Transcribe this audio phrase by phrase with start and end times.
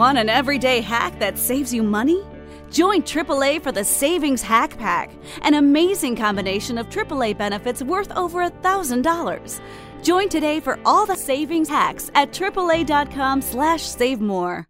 [0.00, 2.24] Want an everyday hack that saves you money?
[2.70, 5.10] Join AAA for the Savings Hack Pack,
[5.42, 9.60] an amazing combination of AAA benefits worth over $1,000.
[10.02, 14.69] Join today for all the savings hacks at AAA.com slash save more.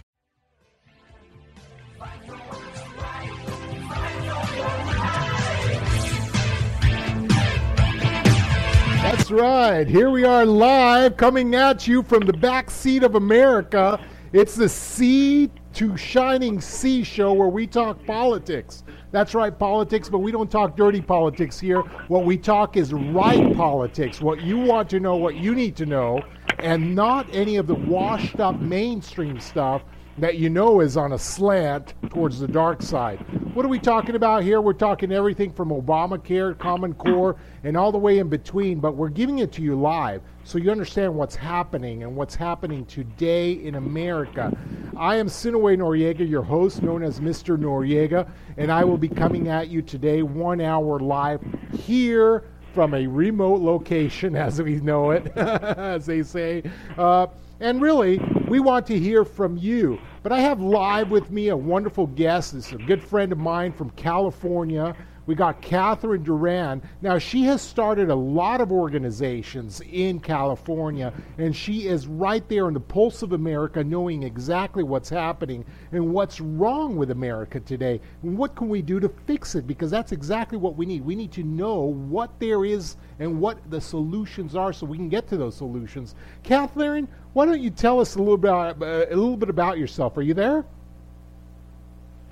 [9.31, 9.87] Right.
[9.87, 13.97] Here we are live coming at you from the back seat of America.
[14.33, 18.83] It's the Sea to Shining Sea show where we talk politics.
[19.11, 21.79] That's right, politics, but we don't talk dirty politics here.
[22.09, 25.85] What we talk is right politics, what you want to know, what you need to
[25.85, 26.21] know,
[26.59, 29.83] and not any of the washed up mainstream stuff
[30.17, 33.19] that you know is on a slant towards the dark side.
[33.53, 34.61] What are we talking about here?
[34.61, 39.09] We're talking everything from Obamacare, Common Core, and all the way in between, but we're
[39.09, 43.75] giving it to you live so you understand what's happening and what's happening today in
[43.75, 44.55] America.
[44.97, 47.57] I am Sinaway Noriega, your host, known as Mr.
[47.57, 51.41] Noriega, and I will be coming at you today one hour live
[51.73, 56.63] here from a remote location, as we know it, as they say.
[56.97, 57.27] Uh,
[57.61, 58.17] and really,
[58.47, 59.99] we want to hear from you.
[60.23, 62.53] But I have live with me a wonderful guest.
[62.53, 64.95] This is a good friend of mine from California.
[65.27, 66.81] We got Catherine Duran.
[67.01, 72.67] Now, she has started a lot of organizations in California, and she is right there
[72.67, 78.01] in the pulse of America, knowing exactly what's happening and what's wrong with America today.
[78.23, 79.67] And what can we do to fix it?
[79.67, 81.05] Because that's exactly what we need.
[81.05, 85.09] We need to know what there is and what the solutions are so we can
[85.09, 86.15] get to those solutions.
[86.43, 90.17] Catherine, why don't you tell us a little, about, uh, a little bit about yourself?
[90.17, 90.65] Are you there?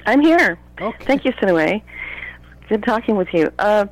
[0.06, 0.58] I'm here.
[0.82, 1.06] Okay.
[1.06, 1.84] Thank you, Sinaway.
[2.70, 3.52] Good talking with you.
[3.58, 3.88] Uh,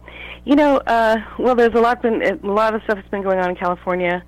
[0.46, 3.40] you know, uh, well, there's a lot been a lot of stuff that's been going
[3.40, 4.24] on in California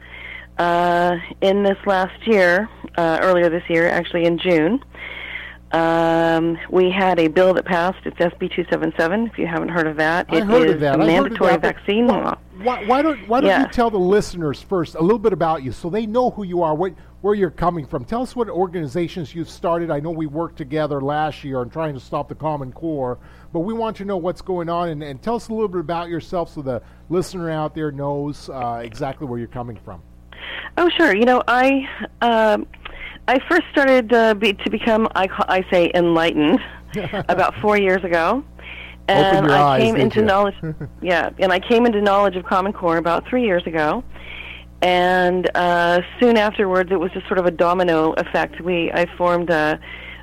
[0.58, 2.68] uh, in this last year,
[2.98, 4.84] uh, earlier this year, actually in June.
[5.72, 8.00] Um, we had a bill that passed.
[8.06, 9.28] It's SB 277.
[9.28, 10.96] If you haven't heard of that, I it heard is of that.
[10.96, 12.38] a mandatory that, vaccine why, law.
[12.64, 13.62] Why, why don't Why don't Yeah.
[13.62, 16.64] you tell the listeners first a little bit about you, so they know who you
[16.64, 18.04] are, what where you're coming from.
[18.04, 19.92] Tell us what organizations you've started.
[19.92, 23.20] I know we worked together last year on trying to stop the Common Core,
[23.52, 25.82] but we want to know what's going on and, and tell us a little bit
[25.82, 30.02] about yourself, so the listener out there knows uh, exactly where you're coming from.
[30.78, 31.16] Oh, sure.
[31.16, 31.88] You know, I
[32.22, 32.68] um,
[33.28, 36.60] I first started uh, be, to become I, ca- I say enlightened
[37.30, 38.44] about four years ago,
[39.08, 40.26] and your I eyes, came into you?
[40.26, 40.56] knowledge.
[41.02, 44.04] yeah, and I came into knowledge of Common Core about three years ago,
[44.82, 48.62] and uh, soon afterwards, it was just sort of a domino effect.
[48.62, 49.80] We I formed a.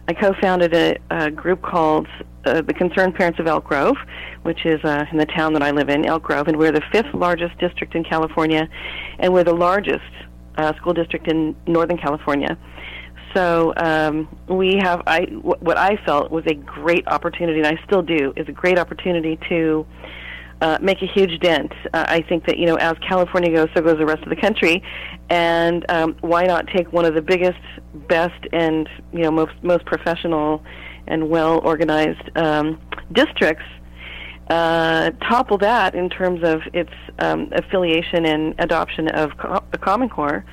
[0.08, 2.06] I co-founded a, a group called
[2.44, 3.96] uh, the Concerned Parents of Elk Grove,
[4.42, 6.82] which is uh, in the town that I live in, Elk Grove, and we're the
[6.92, 8.68] fifth largest district in California,
[9.18, 10.04] and we're the largest
[10.56, 12.56] uh, school district in Northern California.
[13.34, 18.02] So um, we have I what I felt was a great opportunity, and I still
[18.02, 19.84] do, is a great opportunity to
[20.60, 21.72] uh, make a huge dent.
[21.92, 24.36] Uh, I think that you know, as California goes, so goes the rest of the
[24.36, 24.82] country,
[25.30, 27.60] and um, why not take one of the biggest,
[28.08, 30.62] best, and you know, most most professional
[31.06, 32.80] and well organized um,
[33.12, 33.64] districts
[34.48, 40.08] uh, topple that in terms of its um, affiliation and adoption of co- the Common
[40.08, 40.44] Core.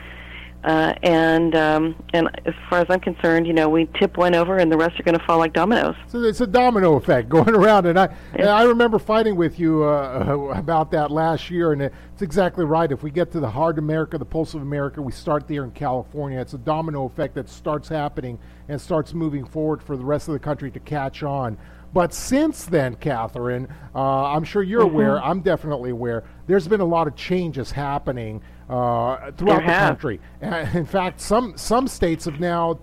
[0.64, 4.58] Uh, and um, and as far as I'm concerned, you know, we tip one over,
[4.58, 5.96] and the rest are going to fall like dominoes.
[6.08, 9.84] So it's a domino effect going around, and I and I remember fighting with you
[9.84, 12.92] uh, about that last year, and it's exactly right.
[12.92, 15.64] If we get to the heart of America, the pulse of America, we start there
[15.64, 16.40] in California.
[16.40, 18.38] It's a domino effect that starts happening
[18.70, 21.58] and starts moving forward for the rest of the country to catch on.
[21.92, 25.20] But since then, Catherine, uh, I'm sure you're aware.
[25.24, 26.24] I'm definitely aware.
[26.46, 30.20] There's been a lot of changes happening uh, throughout the country.
[30.42, 32.80] Uh, in fact, some some states have now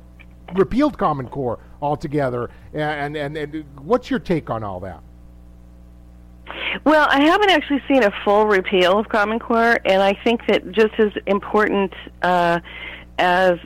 [0.55, 2.51] repealed Common Core altogether.
[2.73, 5.03] And, and, and what's your take on all that?
[6.85, 10.71] Well, I haven't actually seen a full repeal of Common Core, and I think that
[10.73, 11.93] just as important
[12.23, 12.61] uh,
[13.19, 13.59] as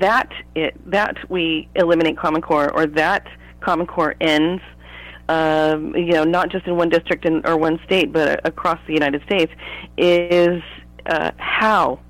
[0.00, 3.26] that it, that we eliminate Common Core or that
[3.60, 4.62] Common Core ends,
[5.28, 8.92] um, you know, not just in one district in, or one state, but across the
[8.92, 9.52] United States,
[9.96, 10.62] is
[11.06, 12.00] uh, how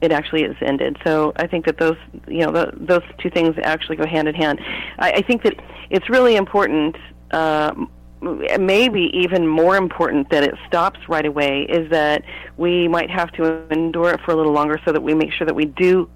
[0.00, 0.96] it actually is ended.
[1.04, 1.96] So I think that those
[2.28, 4.60] you know the, those two things actually go hand in hand.
[4.98, 5.54] I, I think that
[5.90, 6.96] it's really important.
[7.30, 7.74] Uh,
[8.20, 12.22] maybe even more important that it stops right away is that
[12.56, 15.46] we might have to endure it for a little longer so that we make sure
[15.46, 16.08] that we do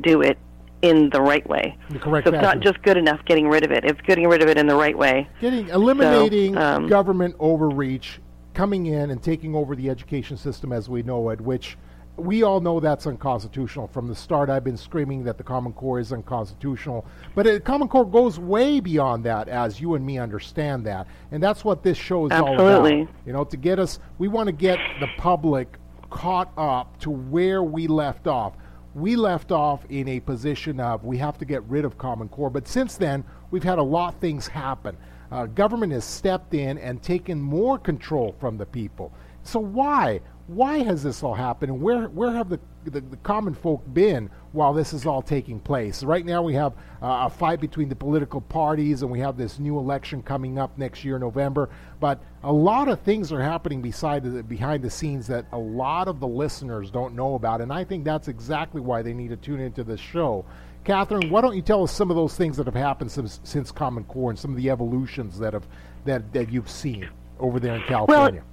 [0.00, 0.38] do it
[0.82, 1.76] in the right way.
[1.90, 2.58] The correct so it's fashion.
[2.58, 4.76] not just good enough getting rid of it; it's getting rid of it in the
[4.76, 5.28] right way.
[5.40, 8.20] Getting eliminating So, um, government overreach,
[8.54, 11.76] coming in and taking over the education system as we know it, which
[12.16, 13.88] we all know that's unconstitutional.
[13.88, 17.04] From the start, I've been screaming that the Common Core is unconstitutional,
[17.34, 21.42] but the Common Core goes way beyond that, as you and me understand that, and
[21.42, 23.02] that's what this show is all Absolutely.
[23.02, 23.14] about.
[23.26, 25.78] You know, to get us, we want to get the public
[26.10, 28.54] caught up to where we left off.
[28.94, 32.50] We left off in a position of we have to get rid of Common Core,
[32.50, 34.96] but since then we've had a lot of things happen.
[35.30, 39.12] Uh, government has stepped in and taken more control from the people.
[39.42, 40.20] So why?
[40.48, 41.72] Why has this all happened?
[41.72, 45.58] And where where have the the, the common folk been while this is all taking
[45.58, 46.04] place?
[46.04, 46.72] Right now we have
[47.02, 50.78] uh, a fight between the political parties, and we have this new election coming up
[50.78, 51.68] next year, November.
[51.98, 56.06] But a lot of things are happening beside the, behind the scenes that a lot
[56.06, 59.36] of the listeners don't know about, and I think that's exactly why they need to
[59.36, 60.44] tune into this show.
[60.84, 63.72] Catherine, why don't you tell us some of those things that have happened since, since
[63.72, 65.66] Common Core and some of the evolutions that have
[66.04, 67.08] that, that you've seen
[67.40, 68.44] over there in California?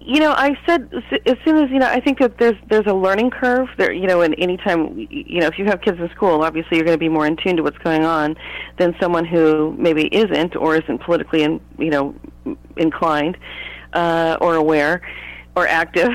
[0.00, 0.90] You know, I said
[1.26, 3.92] as soon as you know, I think that there's there's a learning curve there.
[3.92, 6.96] You know, and anytime you know, if you have kids in school, obviously you're going
[6.96, 8.36] to be more in tune to what's going on
[8.78, 12.14] than someone who maybe isn't or isn't politically, in, you know,
[12.76, 13.36] inclined
[13.92, 15.02] uh, or aware
[15.56, 16.10] or active.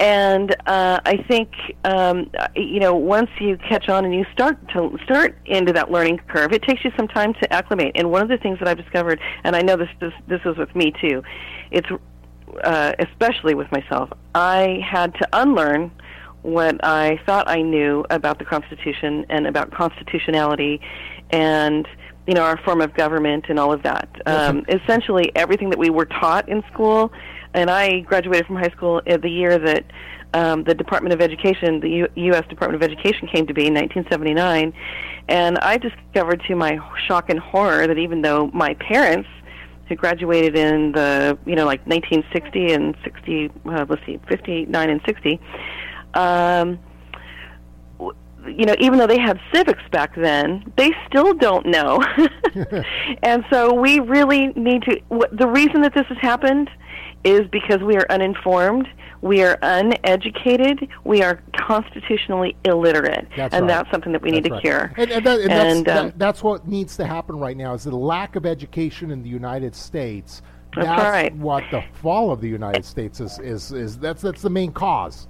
[0.00, 1.50] And uh, I think
[1.84, 6.20] um, you know once you catch on and you start to start into that learning
[6.28, 7.92] curve, it takes you some time to acclimate.
[7.94, 10.56] And one of the things that I've discovered, and I know this this, this is
[10.56, 11.22] with me too,
[11.70, 11.88] it's
[12.62, 15.90] uh, especially with myself, I had to unlearn
[16.42, 20.80] what I thought I knew about the Constitution and about constitutionality
[21.30, 21.88] and
[22.26, 24.08] you know our form of government and all of that.
[24.26, 27.12] Um, essentially, everything that we were taught in school,
[27.54, 29.84] and I graduated from high school in the year that
[30.34, 32.46] um, the Department of Education, the U- U.S.
[32.48, 34.72] Department of Education, came to be in 1979,
[35.28, 39.28] and I discovered to my shock and horror that even though my parents
[39.88, 45.00] who graduated in the you know like 1960 and 60 uh, let's see 59 and
[45.06, 45.40] 60
[46.14, 46.78] um
[48.46, 52.02] you know even though they had civics back then they still don't know.
[53.22, 55.00] And so we really need to
[55.32, 56.70] the reason that this has happened
[57.24, 58.86] is because we are uninformed
[59.24, 63.68] we are uneducated we are constitutionally illiterate That's and right.
[63.68, 64.62] that's something that we need to right.
[64.62, 67.56] cure And, and, that, and, And, that's, um, that, that's what needs to happen right
[67.56, 70.42] now is the lack of education in the United States.
[70.76, 71.34] That's right.
[71.36, 75.28] what the fall of the United States is, is, is that's that's the main cause.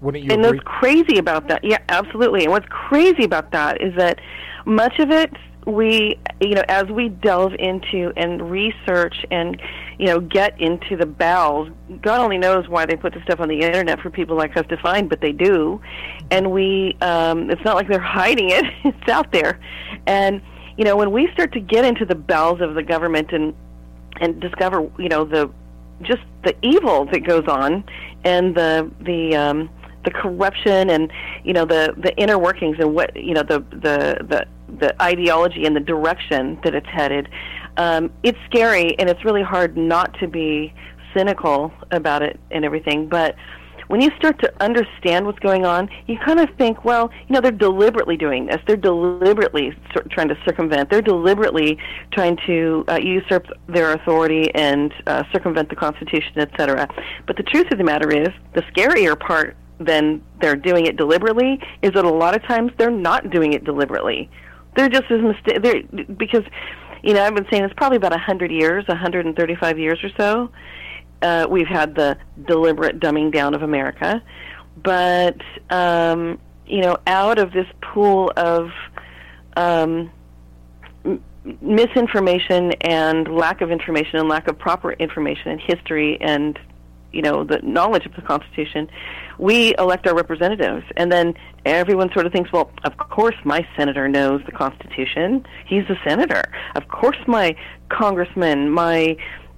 [0.00, 0.58] Wouldn't you and agree?
[0.58, 4.20] what's crazy about that yeah absolutely and what's crazy about that is that
[4.66, 5.32] much of it
[5.66, 9.60] we you know as we delve into and research and
[9.98, 11.70] you know get into the bowels.
[12.02, 14.66] God only knows why they put the stuff on the internet for people like us
[14.68, 15.80] to find but they do.
[16.30, 18.64] And we um it's not like they're hiding it.
[18.84, 19.60] It's out there.
[20.06, 20.40] And
[20.76, 23.54] you know when we start to get into the bowels of the government and
[24.20, 25.50] and discover you know the
[26.02, 27.84] just the evil that goes on
[28.24, 29.70] and the the um
[30.04, 31.10] the corruption and
[31.44, 34.46] you know the the inner workings and what you know the the the
[34.78, 37.28] the ideology and the direction that it's headed
[37.76, 40.72] um it's scary and it's really hard not to be
[41.14, 43.34] cynical about it and everything but
[43.88, 47.40] when you start to understand what's going on, you kind of think, well, you know,
[47.40, 48.56] they're deliberately doing this.
[48.66, 49.76] They're deliberately
[50.10, 50.90] trying to circumvent.
[50.90, 51.78] They're deliberately
[52.12, 56.88] trying to uh, usurp their authority and uh, circumvent the Constitution, et cetera.
[57.26, 61.60] But the truth of the matter is, the scarier part than they're doing it deliberately
[61.82, 64.30] is that a lot of times they're not doing it deliberately.
[64.76, 65.62] They're just as mistake.
[65.62, 66.44] They're because,
[67.02, 69.78] you know, I've been saying it's probably about a hundred years, a hundred and thirty-five
[69.78, 70.50] years or so
[71.24, 72.16] uh, we've had the
[72.46, 74.22] deliberate dumbing down of America,
[74.82, 75.40] but
[75.70, 78.70] um, you know, out of this pool of
[79.56, 80.10] um,
[81.60, 86.58] misinformation and lack of information and lack of proper information and history and
[87.12, 88.88] you know the knowledge of the Constitution,
[89.38, 94.08] we elect our representatives, and then everyone sort of thinks, well, of course my senator
[94.08, 95.46] knows the Constitution.
[95.66, 96.42] He's a senator.
[96.74, 97.56] Of course my
[97.88, 99.16] congressman, my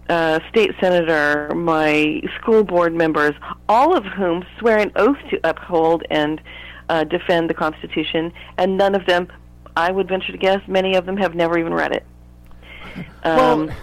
[0.08, 3.34] uh, state senator, my school board members,
[3.68, 6.40] all of whom swear an oath to uphold and
[6.88, 9.28] uh, defend the Constitution, and none of them,
[9.76, 12.06] I would venture to guess, many of them have never even read it.
[13.24, 13.76] Um, well,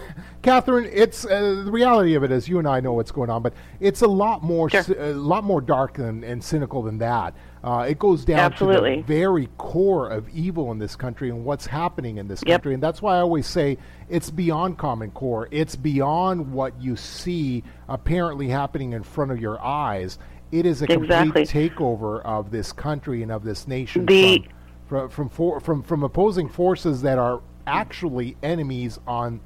[0.44, 3.42] Catherine, it's uh, the reality of it is you and I know what's going on,
[3.42, 4.82] but it's a lot more Sure.
[4.82, 7.34] c- a lot more dark and, and cynical than that.
[7.64, 8.96] Uh, it goes down Absolutely.
[8.96, 12.60] to the very core of evil in this country and what's happening in this Yep.
[12.60, 12.74] country.
[12.74, 13.78] And that's why I always say
[14.10, 15.48] it's beyond Common Core.
[15.50, 20.18] It's beyond what you see apparently happening in front of your eyes.
[20.52, 21.06] It is a Exactly.
[21.46, 24.44] complete takeover of this country and of this nation The-
[24.86, 29.40] from, from, from, for, from, from opposing forces that are actually enemies on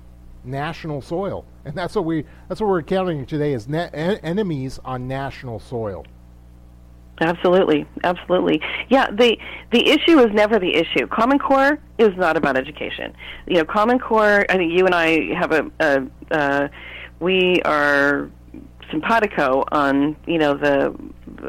[0.50, 1.44] national soil.
[1.64, 5.60] And that's what we that's what we're encountering today is na- en- enemies on national
[5.60, 6.04] soil.
[7.20, 8.60] Absolutely, absolutely.
[8.88, 9.36] Yeah, the
[9.72, 11.06] the issue is never the issue.
[11.08, 13.14] Common Core is not about education.
[13.46, 14.46] You know, Common Core.
[14.48, 16.68] I think you and I have a, a uh,
[17.20, 18.30] we are
[18.90, 20.88] simpatico on you know the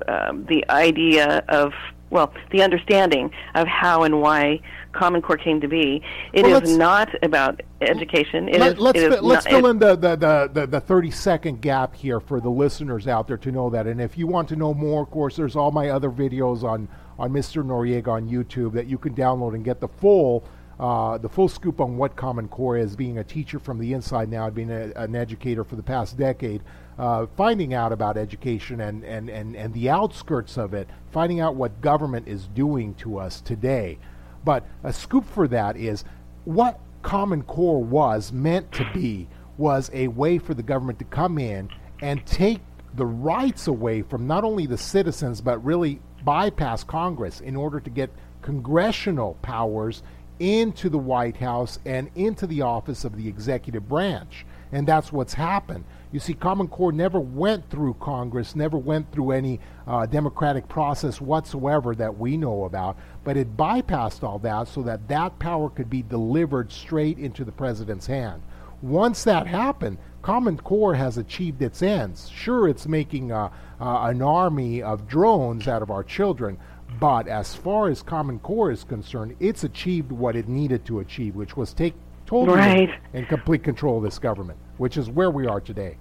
[0.07, 1.71] um the idea of
[2.09, 4.59] well the understanding of how and why
[4.91, 6.01] Common Core came to be.
[6.33, 8.49] It Well, is not about education.
[8.49, 10.79] It Let, is- let's it fi- let's not- fill in the, the, the, the, the
[10.81, 13.85] 30 second gap here for the listeners out there to know that.
[13.87, 16.87] And if you want to know more, of course, there's all my other videos on,
[17.19, 17.63] on Mr.
[17.63, 20.43] Noriega on YouTube that you can download and get the full
[20.79, 22.95] uh, the full scoop on what Common Core is.
[22.95, 26.61] Being a teacher from the inside now, being a, an educator for the past decade,
[26.99, 31.55] uh, finding out about education and, and, and, and the outskirts of it, finding out
[31.55, 33.97] what government is doing to us today.
[34.43, 36.03] But a scoop for that is
[36.43, 39.27] what Common Core was meant to be
[39.57, 41.69] was a way for the government to come in
[42.01, 42.59] and take
[42.93, 47.89] the rights away from not only the citizens but really bypass Congress in order to
[47.89, 48.09] get
[48.41, 50.03] congressional powers
[50.39, 54.45] into the White House and into the office of the executive branch.
[54.71, 55.85] And that's what's happened.
[56.11, 61.21] You see, Common Core never went through Congress, never went through any uh, democratic process
[61.21, 65.89] whatsoever that we know about, but it bypassed all that so that that power could
[65.89, 68.41] be delivered straight into the president's hand.
[68.81, 72.27] Once that happened, Common Core has achieved its ends.
[72.29, 73.49] Sure, it's making uh,
[73.79, 76.57] uh, an army of drones out of our children,
[76.99, 81.35] but as far as Common Core is concerned, it's achieved what it needed to achieve,
[81.35, 81.93] which was take
[82.25, 82.89] total Right.
[83.13, 85.97] and complete control of this government, which is where we are today.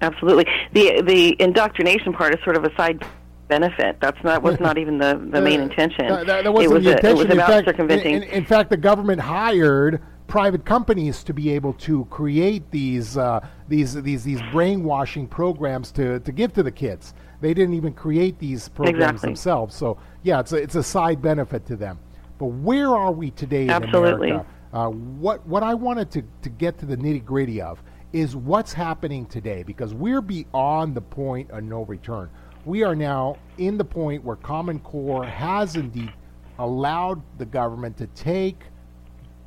[0.00, 0.46] Absolutely.
[0.72, 3.04] The the indoctrination part is sort of a side
[3.48, 3.96] benefit.
[4.00, 6.06] That's not was not even the, the main Uh, intention.
[6.08, 7.10] That, that- that wasn't was the a- intention.
[7.10, 8.14] it was in, about fact, circumventing.
[8.16, 13.16] in, in- in fact, the government hired private companies to be able to create these
[13.16, 17.12] uh, these these these brainwashing programs to, to give to the kids.
[17.40, 19.28] They didn't even create these programs Exactly.
[19.28, 19.74] themselves.
[19.74, 21.98] So yeah, it's a, it's a side benefit to them.
[22.38, 24.30] But where are we today in Absolutely.
[24.30, 24.50] America?
[24.72, 27.82] Uh, what what I wanted to, to get to the nitty gritty of
[28.12, 32.30] is what's happening today because we're beyond the point of no return.
[32.64, 36.12] We are now in the point where Common Core has indeed
[36.58, 38.60] allowed the government to take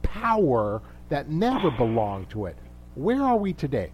[0.02, 2.58] power that never belonged to it.
[2.96, 3.92] Where are we today?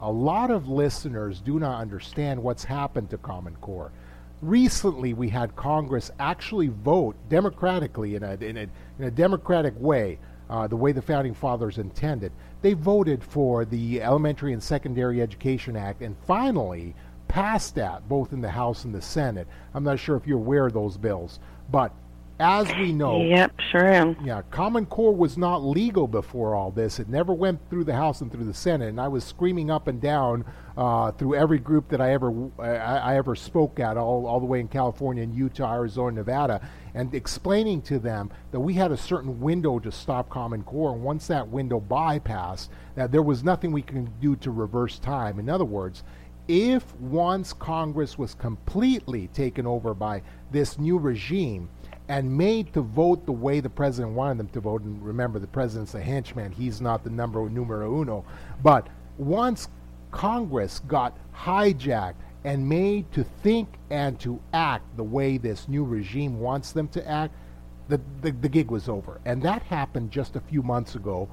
[0.00, 3.92] A lot of listeners do not understand what's happened to Common Core.
[4.42, 10.18] Recently, we had Congress actually vote democratically in a, in a, in a democratic way,
[10.50, 12.32] uh, the way the founding fathers intended.
[12.62, 16.94] They voted for the Elementary and Secondary Education Act and finally
[17.28, 19.48] passed that both in the House and the Senate.
[19.74, 21.92] I'm not sure if you're aware of those bills, but
[22.38, 24.14] as we know, Yep, sure am.
[24.22, 26.98] yeah, Common Core was not legal before all this.
[26.98, 28.90] It never went through the House and through the Senate.
[28.90, 30.44] And I was screaming up and down
[30.76, 34.44] uh, through every group that I ever I, I ever spoke at, all, all the
[34.44, 36.60] way in California and Utah, Arizona, Nevada,
[36.96, 40.94] and explaining to them that we had a certain window to stop Common Core.
[40.94, 45.38] And once that window bypassed, that there was nothing we can do to reverse time.
[45.38, 46.02] In other words,
[46.48, 51.68] if once Congress was completely taken over by this new regime
[52.08, 55.46] and made to vote the way the president wanted them to vote, and remember, the
[55.46, 58.24] president's a henchman, he's not the number numero uno,
[58.62, 58.86] but
[59.18, 59.68] once
[60.12, 62.14] Congress got hijacked
[62.46, 67.06] and made to think and to act the way this new regime wants them to
[67.06, 67.34] act,
[67.88, 69.20] the, the, the gig was over.
[69.24, 71.28] And that happened just a few months ago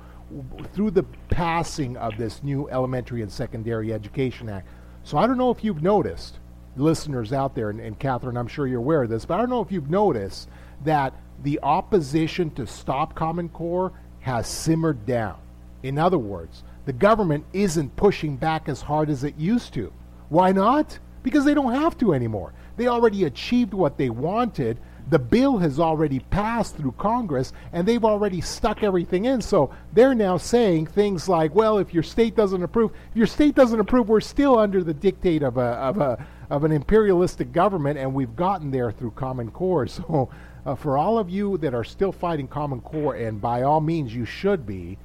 [0.73, 4.67] through the passing of this new Elementary and Secondary Education Act.
[5.03, 6.39] So I don't know if you've noticed,
[6.77, 9.51] listeners out there, and, and Catherine, I'm sure you're aware of this, but I don't
[9.51, 10.49] know if you've noticed
[10.83, 13.91] that the opposition to stop Common Core
[14.21, 15.37] has simmered down.
[15.83, 19.93] In other words, the government isn't pushing back as hard as it used to.
[20.29, 20.97] Why not?
[21.23, 22.53] Because they don't have to anymore.
[22.75, 24.77] They already achieved what they wanted.
[25.09, 29.41] The bill has already passed through Congress and they've already stuck everything in.
[29.41, 33.55] So they're now saying things like, well, if your state doesn't approve, if your state
[33.55, 37.97] doesn't approve, we're still under the dictate of a, of a, of an imperialistic government
[37.97, 39.87] and we've gotten there through Common Core.
[39.93, 40.29] So
[40.65, 44.15] uh, for all of you that are still fighting Common Core, and by all means
[44.15, 44.97] you should be,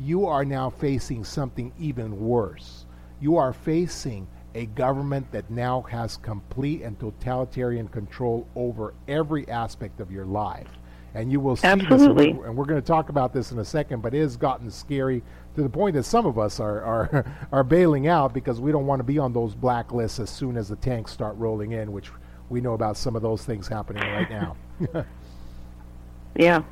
[0.00, 2.86] you are now facing something even worse.
[3.20, 10.00] You are facing a government that now has complete and totalitarian control over every aspect
[10.00, 10.68] of your life.
[11.14, 12.32] And you will see Absolutely.
[12.32, 14.70] this, and we're going to talk about this in a second, but it has gotten
[14.70, 15.22] scary
[15.56, 18.86] to the point that some of us are, are, are bailing out because we don't
[18.86, 22.10] want to be on those blacklists as soon as the tanks start rolling in, which
[22.48, 24.56] we know about some of those things happening right now.
[26.36, 26.62] Yeah.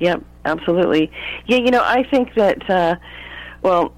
[0.00, 1.10] Yep, absolutely.
[1.46, 2.96] Yeah, you know, I think that uh
[3.64, 3.94] well,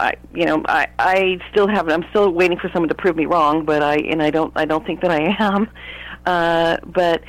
[0.00, 3.26] I you know, I I still haven't I'm still waiting for someone to prove me
[3.26, 5.68] wrong, but I and I don't I don't think that I am.
[6.24, 7.24] Uh but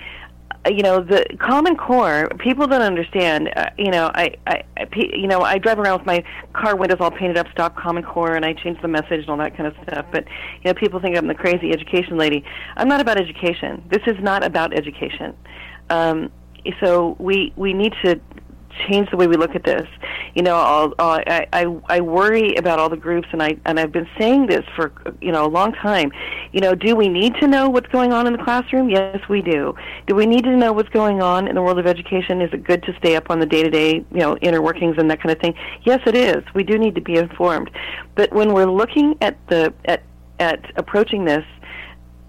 [0.65, 4.87] uh, you know the common core people don't understand uh, you know I, I I
[4.95, 6.23] you know i drive around with my
[6.53, 9.37] car windows all painted up stop common core and i change the message and all
[9.37, 10.05] that kind of stuff.
[10.11, 10.25] But
[10.61, 12.45] you know people think i'm the crazy education lady.
[12.77, 13.83] I'm not about education.
[13.89, 15.35] This is not about education.
[15.89, 16.31] Um
[16.83, 18.21] so we we need to
[18.87, 19.87] change the way we look at this.
[20.35, 23.91] You know, I'll, I'll, I I worry about all the groups, and I and I've
[23.91, 26.11] been saying this for you know a long time.
[26.51, 28.89] You know, do we need to know what's going on in the classroom?
[28.89, 29.75] Yes, we do.
[30.07, 32.41] Do we need to know what's going on in the world of education?
[32.41, 35.21] Is it good to stay up on the day-to-day, you know, inner workings and that
[35.21, 35.55] kind of thing?
[35.83, 36.43] Yes, it is.
[36.53, 37.69] We do need to be informed.
[38.15, 40.03] But when we're looking at the at
[40.39, 41.45] at approaching this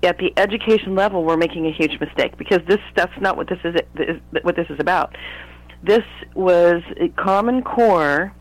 [0.02, 3.58] at the education level, we're making a huge mistake because this that's not what this
[3.64, 5.16] is, is what this is about.
[5.84, 6.82] This was
[7.16, 8.32] Common Core.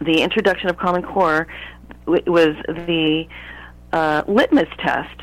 [0.00, 1.46] The introduction of Common Core
[2.06, 3.26] w- was the
[3.92, 5.20] uh, litmus test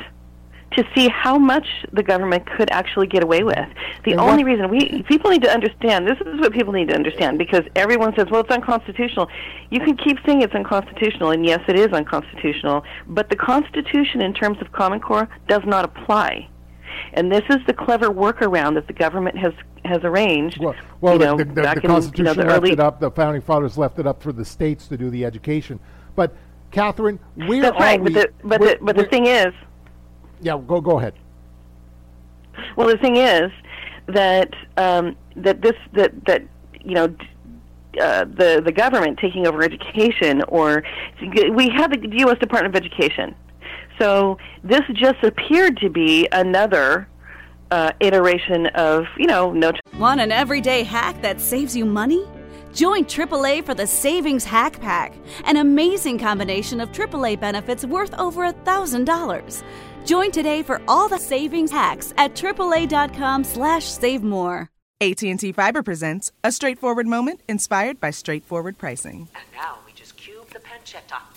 [0.76, 3.68] to see how much the government could actually get away with.
[4.04, 7.38] The only reason we people need to understand this is what people need to understand
[7.38, 9.28] because everyone says, "Well, it's unconstitutional."
[9.70, 12.84] You can keep saying it's unconstitutional, and yes, it is unconstitutional.
[13.08, 16.48] But the Constitution, in terms of Common Core, does not apply.
[17.14, 19.52] And this is the clever workaround that the government has
[19.84, 20.58] has arranged.
[20.58, 22.80] Well, well you know, the, the, the, the in, you know, Constitution left early, it
[22.80, 23.00] up.
[23.00, 25.80] The founding fathers left it up for the states to do the education.
[26.14, 26.34] But
[26.70, 28.00] Catherine, where That's right.
[28.00, 28.12] we?
[28.12, 29.52] But the but where- the but the thing is,
[30.40, 31.14] yeah, go go ahead.
[32.76, 33.50] Well, the thing is
[34.06, 36.42] that um, that this that that
[36.80, 37.14] you know.
[38.00, 40.82] Uh, the the government taking over education, or
[41.54, 42.38] we have the U.S.
[42.38, 43.34] Department of Education.
[44.02, 47.06] So this just appeared to be another
[47.70, 52.26] uh, iteration of you know no Want an everyday hack that saves you money?
[52.74, 58.50] Join AAA for the Savings Hack Pack, an amazing combination of AAA benefits worth over
[58.50, 59.62] $1,000.
[60.04, 64.68] Join today for all the savings hacks at AAA.com slash save more.
[65.00, 69.28] AT&T Fiber presents a straightforward moment inspired by straightforward pricing.
[69.34, 71.31] And now we just cube the pancetta as such.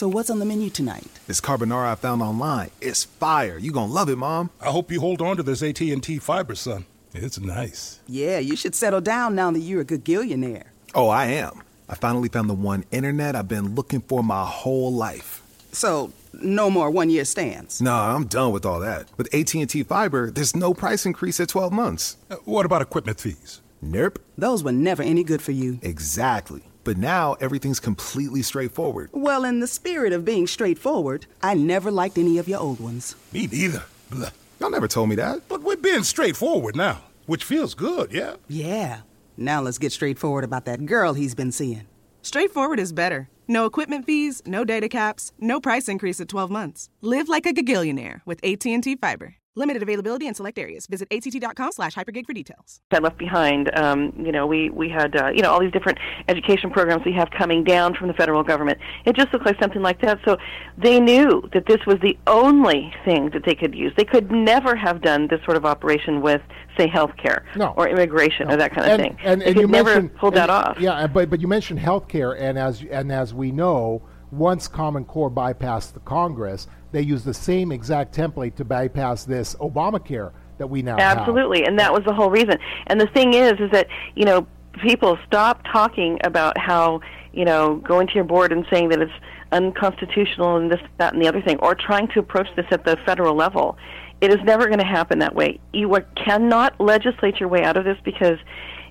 [0.00, 1.04] So what's on the menu tonight?
[1.26, 2.70] This carbonara I found online.
[2.80, 3.58] It's fire.
[3.58, 4.48] You gonna love it, Mom.
[4.58, 6.86] I hope you hold on to this AT&T fiber, son.
[7.12, 8.00] It's nice.
[8.08, 10.68] Yeah, you should settle down now that you're a gagillionaire.
[10.94, 11.60] Oh, I am.
[11.86, 15.42] I finally found the one internet I've been looking for my whole life.
[15.72, 17.82] So, no more one-year stands.
[17.82, 19.06] Nah, I'm done with all that.
[19.18, 22.16] With AT&T Fiber, there's no price increase at 12 months.
[22.30, 23.60] Uh, What about equipment fees?
[23.82, 24.18] Nope.
[24.38, 25.78] Those were never any good for you.
[25.82, 26.62] Exactly.
[26.82, 29.10] But now everything's completely straightforward.
[29.12, 33.16] Well, in the spirit of being straightforward, I never liked any of your old ones.
[33.32, 33.84] Me neither.
[34.10, 34.30] Blah.
[34.60, 35.48] Y'all never told me that.
[35.48, 38.36] But we're being straightforward now, which feels good, yeah?
[38.48, 39.00] Yeah.
[39.36, 41.86] Now let's get straightforward about that girl he's been seeing.
[42.22, 43.30] Straightforward is better.
[43.48, 46.88] No equipment fees, no data caps, no price increase at 12 months.
[47.00, 49.36] Live like a gagillionaire with AT&T Fiber.
[49.56, 50.86] Limited availability in select areas.
[50.86, 52.80] Visit att.com slash hypergig for details.
[52.92, 53.76] I left behind.
[53.76, 57.12] Um, you know, we we had uh, you know all these different education programs we
[57.14, 58.78] have coming down from the federal government.
[59.06, 60.20] It just looked like something like that.
[60.24, 60.36] So
[60.78, 63.92] they knew that this was the only thing that they could use.
[63.96, 66.42] They could never have done this sort of operation with,
[66.78, 67.74] say, healthcare No.
[67.76, 69.18] or immigration or that kind of and, thing.
[69.24, 70.78] And, they and you never mentioned pull that off.
[70.78, 75.30] Yeah, but but you mentioned healthcare, and as and as we know, once Common Core
[75.30, 80.82] bypassed the Congress, they use the same exact template to bypass this Obamacare that we
[80.82, 81.18] now have.
[81.18, 82.58] Absolutely, and that was the whole reason.
[82.86, 84.46] And the thing is, is that you know
[84.82, 87.00] people stop talking about how
[87.32, 89.12] you know going to your board and saying that it's
[89.52, 92.96] unconstitutional and this, that, and the other thing, or trying to approach this at the
[93.04, 93.76] federal level.
[94.20, 95.58] It is never going to happen that way.
[95.72, 98.36] You cannot legislate your way out of this because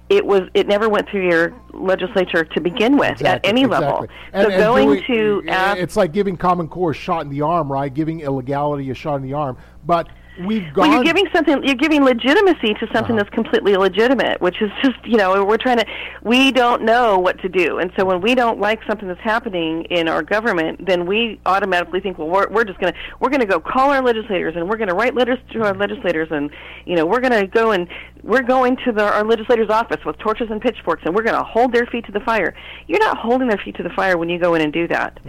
[0.10, 4.04] it was it never went through your legislature to begin with at Exactly, any level.
[4.04, 4.08] exactly.
[4.34, 7.42] So And- and going to ask it's like giving Common Core a shot in the
[7.42, 7.94] arm, right?
[7.94, 10.08] Giving illegality a shot in the arm, but
[10.40, 10.90] we've gone.
[10.90, 11.64] Well, you're giving something.
[11.64, 13.16] You're giving legitimacy to something uh-huh.
[13.16, 15.86] that's completely illegitimate, which is just you know we're trying to.
[16.24, 19.86] We don't know what to do, and so when we don't like something that's happening
[19.86, 23.60] in our government, then we automatically think, well, we're we're just gonna we're gonna go
[23.60, 26.50] call our legislators, and we're gonna write letters to our legislators, and
[26.86, 27.88] you know we're gonna go and
[28.24, 31.74] we're going to the, our legislators' office with torches and pitchforks, and we're gonna hold
[31.74, 32.56] their feet to the fire.
[32.88, 35.20] You're not holding their feet to the fire when you go in and do that.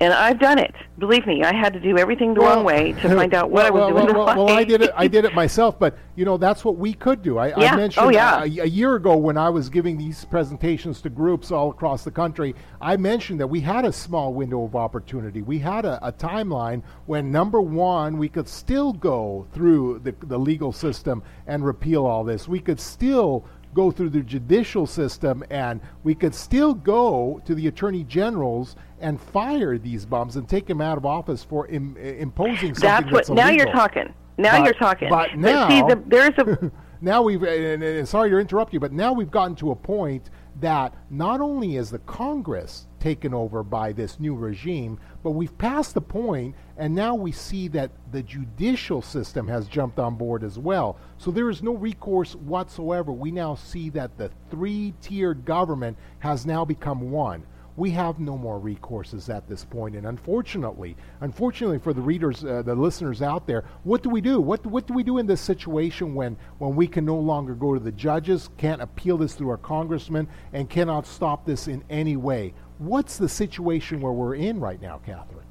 [0.00, 0.74] And I've done it.
[0.98, 3.84] Believe me, I had to do everything the wrong way to find out what well,
[3.84, 4.48] I was well, doing well, well.
[4.50, 4.90] I did it.
[4.96, 7.38] I did it myself, but you know that's what we could do.
[7.38, 7.72] I, Yeah.
[7.72, 8.40] I mentioned Oh, yeah.
[8.40, 12.10] a, a year ago when I was giving these presentations to groups all across the
[12.10, 12.54] country.
[12.80, 15.42] I mentioned that we had a small window of opportunity.
[15.42, 20.38] We had a, a timeline when number one, we could still go through the, the
[20.38, 22.48] legal system and repeal all this.
[22.48, 27.66] We could still go through the judicial system and we could still go to the
[27.66, 32.74] attorney generals and fire these bums and take them out of office for Im- imposing
[32.74, 33.36] something That's what.
[33.36, 34.14] Now you're talking.
[34.38, 35.08] Now But- you're talking.
[35.10, 38.92] But now, see, the, there's a now we've, and, and sorry to interrupt you, but
[38.92, 43.92] now we've gotten to a point that not only is the Congress taken over by
[43.92, 49.00] this new regime, but we've passed the point, and now we see that the judicial
[49.00, 50.98] system has jumped on board as well.
[51.18, 53.12] So there is no recourse whatsoever.
[53.12, 57.44] We now see that the three tiered government has now become one
[57.76, 59.74] we have no more recourses at this point.
[59.74, 64.20] point and unfortunately unfortunately for the readers uh, the listeners out there what do we
[64.20, 67.54] do what, what do we do in this situation when when we can no longer
[67.54, 71.82] go to the judges can't appeal this through our congressman and cannot stop this in
[71.90, 75.43] any way what's the situation where we're in right now catherine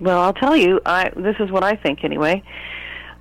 [0.00, 0.80] Well, I'll tell you.
[0.84, 2.42] I this is what I think anyway.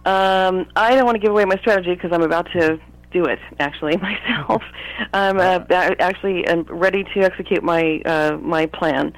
[0.05, 2.79] Um, I don't want to give away my strategy because I'm about to
[3.11, 4.61] do it actually myself.
[5.13, 9.13] I'm uh, actually am ready to execute my uh, my plan,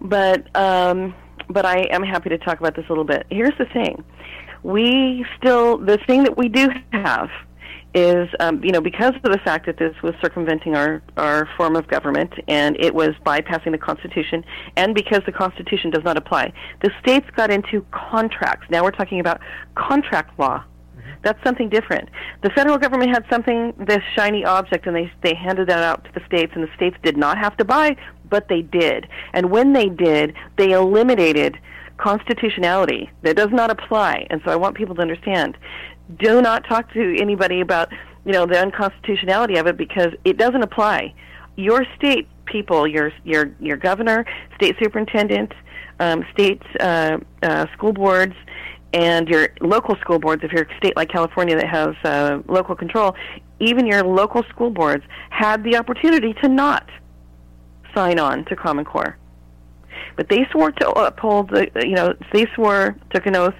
[0.00, 1.14] but um,
[1.48, 3.26] but I am happy to talk about this a little bit.
[3.30, 4.04] Here's the thing:
[4.62, 7.30] we still the thing that we do have
[7.94, 11.76] is um, you know because of the fact that this was circumventing our our form
[11.76, 14.44] of government and it was bypassing the Constitution,
[14.76, 16.52] and because the Constitution does not apply,
[16.82, 18.66] the states got into contracts.
[18.70, 19.40] Now we're talking about
[19.74, 20.64] contract law.
[21.22, 22.08] That's something different.
[22.42, 26.12] The federal government had something, this shiny object, and they they handed that out to
[26.12, 27.96] the states, and the states did not have to buy,
[28.28, 29.08] but they did.
[29.32, 31.58] And when they did, they eliminated
[31.96, 34.26] constitutionality that does not apply.
[34.30, 35.58] And so I want people to understand:
[36.16, 37.92] do not talk to anybody about
[38.24, 41.14] you know the unconstitutionality of it because it doesn't apply.
[41.56, 45.52] Your state people, your your your governor, state superintendent,
[46.00, 48.34] um, state uh, uh, school boards,
[48.92, 52.74] and your local school boards, if you're a state like California that has uh, local
[52.74, 53.14] control,
[53.60, 56.88] even your local school boards had the opportunity to not
[57.94, 59.16] sign on to Common Core.
[60.16, 63.54] But they swore to uphold the, you know, they swore, took an oath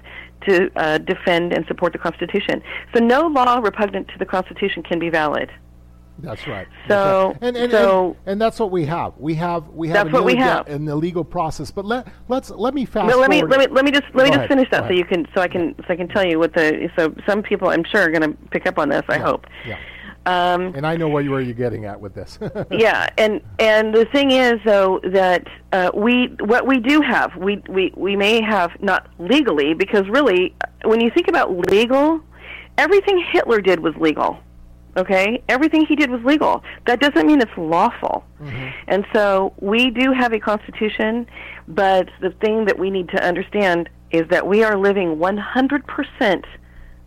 [0.47, 2.61] to uh, defend and support the Constitution.
[2.93, 5.51] So no law repugnant to the Constitution can be valid.
[6.21, 6.67] That's right.
[6.89, 7.47] So- That's right.
[7.47, 9.13] and and, so- and and that's what we have.
[9.17, 10.67] We have we have That's what we have.
[10.67, 11.71] an illegal process.
[11.71, 14.23] But let let's let me fast No, let me let me let me just let
[14.25, 14.97] me just ahead, finish go that so ahead.
[14.97, 17.69] you can so I can so I can tell you what the so some people
[17.69, 19.03] I'm sure are going to pick up on this.
[19.07, 19.47] I hope.
[19.65, 19.77] Yeah.
[20.29, 22.37] Um, and I know where you where you're getting at with this.
[22.71, 27.63] yeah, and and the thing is though that uh, we what we do have we
[27.67, 32.21] we we may have not legally because really when you think about legal,
[32.77, 34.37] everything Hitler did was legal.
[34.97, 36.63] Okay, everything he did was legal.
[36.85, 38.25] That doesn't mean it's lawful.
[38.87, 41.27] And so we do have a constitution,
[41.67, 46.45] but the thing that we need to understand is that we are living 100%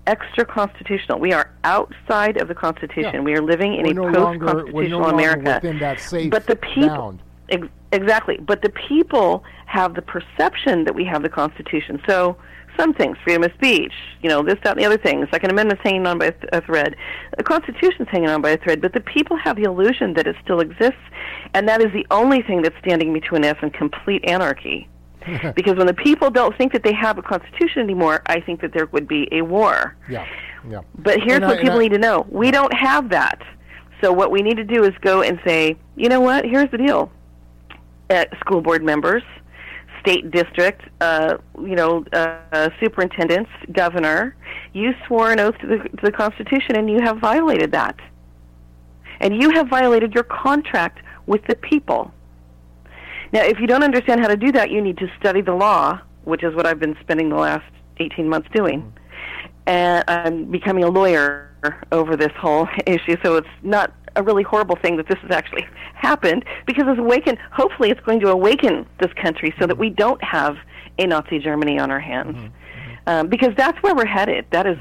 [0.06, 1.18] extra constitutional.
[1.18, 3.14] We are outside of the Constitution.
[3.14, 3.20] Yeah.
[3.20, 5.60] We are living in We're a no longer- post-constitutional longer America.
[5.62, 8.38] within that safe but the people, ex- exactly.
[8.38, 12.00] But the people have the perception that we have the Constitution.
[12.08, 12.36] So
[12.78, 15.20] some things, freedom of speech, you know, this, that, and the other thing.
[15.20, 16.96] The Second Amendment's hanging on by a, th- a thread.
[17.36, 18.80] The Constitution's hanging on by a thread.
[18.80, 20.96] But the people have the illusion that it still exists,
[21.54, 24.88] and that is the only thing that's standing between us and complete anarchy.
[25.54, 28.72] because when the people don't think that they have a constitution anymore, I think that
[28.72, 29.96] there would be a war.
[30.08, 30.26] yeah,
[30.68, 30.80] yeah.
[30.98, 33.40] But here's And what and people I- need to know: we don't have that.
[34.00, 36.44] So what we need to do is go and say, you know what?
[36.44, 37.10] Here's the deal:
[38.10, 39.22] uh, school board members,
[40.00, 44.34] state district, uh, you know, uh, uh, superintendents, governor,
[44.72, 47.96] you swore an oath to the, to the Constitution, and you have violated that.
[49.20, 52.12] And you have violated your contract with the people.
[53.32, 56.00] Now, if you don't understand how to do that, you need to study the law,
[56.24, 57.64] which is what I've been spending the last
[57.98, 58.80] 18 months doing.
[58.82, 58.98] Mm-hmm.
[59.66, 61.50] And I'm becoming a lawyer
[61.92, 65.66] over this whole issue, so it's not a really horrible thing that this has actually
[65.94, 67.38] happened because it's awakened.
[67.52, 69.96] Hopefully, it's going to awaken this country so that we mm-hmm.
[69.96, 70.56] don't have
[70.98, 73.08] a Nazi Germany on our hands, mm-hmm.
[73.08, 74.44] um, because that's where we're headed.
[74.50, 74.76] That is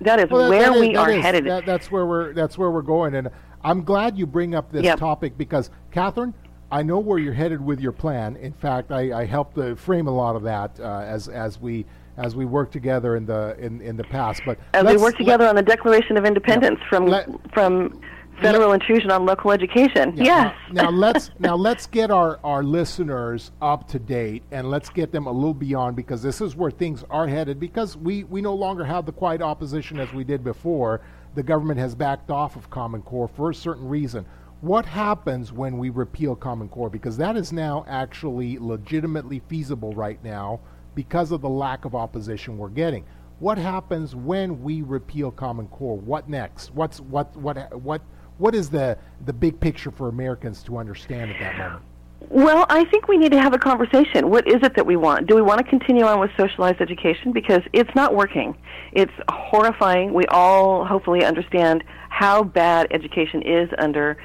[0.00, 1.46] that is Well, that- where that is- we that are is- headed.
[1.46, 3.30] that- that's where we're that's where we're going, and
[3.62, 4.98] I'm glad you bring up this Yep.
[4.98, 6.34] topic because Catherine,
[6.74, 8.34] I know where you're headed with your plan.
[8.34, 11.86] In fact, I, I helped uh, frame a lot of that uh, as as we
[12.16, 14.42] as we work together in the in, in the past.
[14.44, 18.00] But As we let's- work together on the Declaration of Independence from Let- from
[18.42, 20.16] federal intrusion on local education.
[20.16, 20.52] yes.
[20.72, 25.12] Now, now let's now let's get our our listeners up to date and let's get
[25.12, 28.52] them a little beyond because this is where things are headed because we we no
[28.54, 31.00] longer have the quiet opposition as we did before.
[31.36, 34.26] The government has backed off of Common Core for a certain reason.
[34.64, 36.88] What happens when we repeal Common Core?
[36.88, 40.58] Because that is now actually legitimately feasible right now
[40.94, 43.04] because of the lack of opposition we're getting.
[43.40, 45.98] What happens when we repeal Common Core?
[45.98, 46.72] What next?
[46.72, 48.00] What's what what what
[48.38, 48.96] what is the
[49.26, 51.82] the big picture for Americans to understand at that moment?
[52.30, 54.30] Well, I think we need to have a conversation.
[54.30, 55.26] What is it that we want?
[55.26, 57.32] Do we want to continue on with socialized education?
[57.32, 58.56] Because it's not working.
[58.92, 60.14] It's horrifying.
[60.14, 64.16] We all hopefully understand how bad education is under,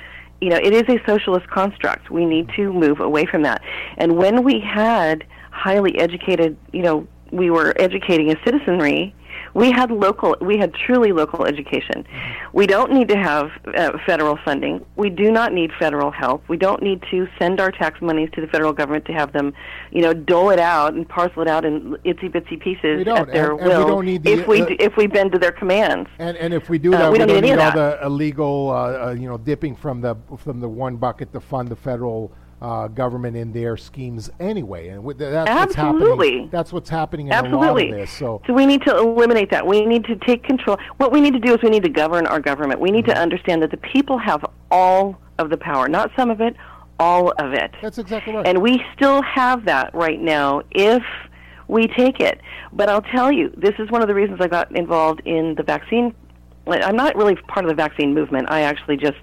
[0.41, 2.09] you know, it is a socialist construct.
[2.09, 3.61] We need to move away from that.
[3.97, 9.13] And when we had highly educated, you know, we were educating a citizenry
[9.53, 12.05] we had local, we had truly local education.
[12.53, 14.85] We don't need to have uh, federal funding.
[14.95, 16.47] We do not need federal help.
[16.47, 19.53] We don't need to send our tax monies to the federal government to have them,
[19.91, 23.51] you know, dole it out and parcel it out in itsy bitsy pieces at their
[23.51, 23.99] and, will.
[23.99, 26.09] And we the, if we uh, do, if we bend to their commands.
[26.19, 27.99] And and if we do that, uh, we, don't, don't need, need all that.
[27.99, 31.69] the illegal, uh, uh, you know, dipping from the from the one bucket to fund
[31.69, 35.59] the federal uh, government in their schemes anyway, and that's Absolutely.
[35.59, 36.49] what's happening.
[36.51, 37.83] That's what's happening in Absolutely.
[37.83, 38.11] a lot of this.
[38.11, 39.65] So, so we need to eliminate that.
[39.65, 40.77] We need to take control.
[40.97, 42.79] What we need to do is we need to govern our government.
[42.79, 43.11] We need Mm-hmm.
[43.11, 46.53] to understand that the people have all of the power, not some of it,
[46.99, 47.71] all of it.
[47.81, 48.45] That's exactly right.
[48.45, 51.01] And we still have that right now if
[51.69, 52.41] we take it.
[52.73, 55.63] But I'll tell you, this is one of the reasons I got involved in the
[55.63, 56.13] vaccine.
[56.67, 58.51] I'm not really part of the vaccine movement.
[58.51, 59.17] I actually just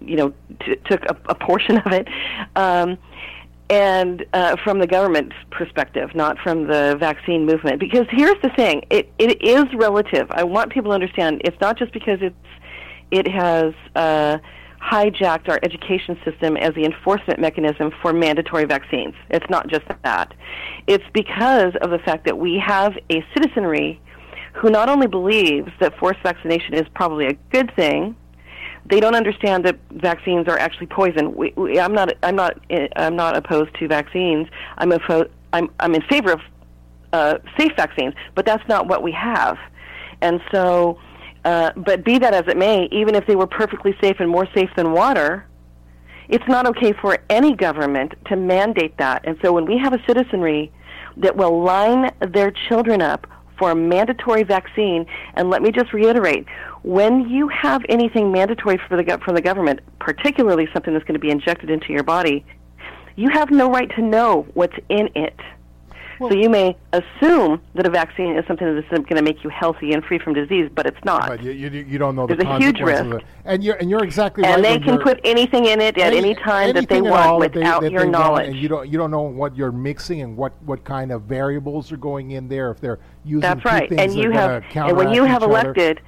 [0.00, 0.32] you know,
[0.64, 2.08] t- took a, a, portion of it,
[2.56, 2.98] um,
[3.68, 7.78] and uh, from the government's perspective, not from the vaccine movement.
[7.80, 10.26] Because here's the thing: it it is relative.
[10.30, 12.34] I want people to understand it's not just because it's
[13.10, 13.74] it has.
[13.94, 14.38] Uh,
[14.80, 19.14] hijacked our education system as the enforcement mechanism for mandatory vaccines.
[19.28, 20.32] It's not just that.
[20.86, 24.00] It's because of the fact that we have a citizenry
[24.54, 28.16] who not only believes that forced vaccination is probably a good thing,
[28.90, 31.34] they don't understand that vaccines are actually poison.
[31.34, 32.12] We, we, I'm not.
[32.22, 32.58] I'm not.
[32.96, 34.48] I'm not opposed to vaccines.
[34.78, 35.30] I'm opposed.
[35.52, 35.70] I'm.
[35.80, 36.40] I'm in favor of
[37.12, 39.58] uh, safe vaccines, but that's not what we have.
[40.20, 40.98] And so,
[41.44, 44.46] uh, but be that as it may, even if they were perfectly safe and more
[44.54, 45.46] safe than water,
[46.28, 49.24] it's not okay for any government to mandate that.
[49.24, 50.72] And so, when we have a citizenry
[51.16, 53.26] that will line their children up
[53.58, 56.46] for a mandatory vaccine, and let me just reiterate,
[56.82, 61.20] when you have anything mandatory for the from the government, particularly something that's going to
[61.20, 62.44] be injected into your body,
[63.16, 65.36] you have no right to know what's in it.
[66.18, 69.48] Well, so you may assume that a vaccine is something that's going to make you
[69.48, 71.26] healthy and free from disease, but it's not.
[71.28, 73.04] But you, you, you don't know There's the a huge risk.
[73.04, 73.24] of it.
[73.46, 74.72] And you're and you're exactly and right.
[74.72, 77.60] And they can put anything in it at any, time that they want that they-
[77.60, 78.48] without that your they knowledge.
[78.48, 81.90] and you don't you don't know what you're mixing and what, what kind of variables
[81.90, 82.70] are going in there.
[82.70, 83.88] If they're using That's two right.
[83.88, 86.02] things And that you are have, and when you have elected,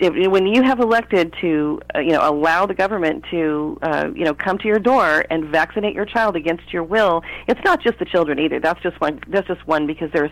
[0.00, 4.24] if, when you have elected to, uh, you know, allow the government to, uh, you
[4.24, 7.98] know, come to your door and vaccinate your child against your will, it's not just
[7.98, 8.60] the children either.
[8.60, 9.20] That's just one.
[9.28, 10.30] That's just one because there's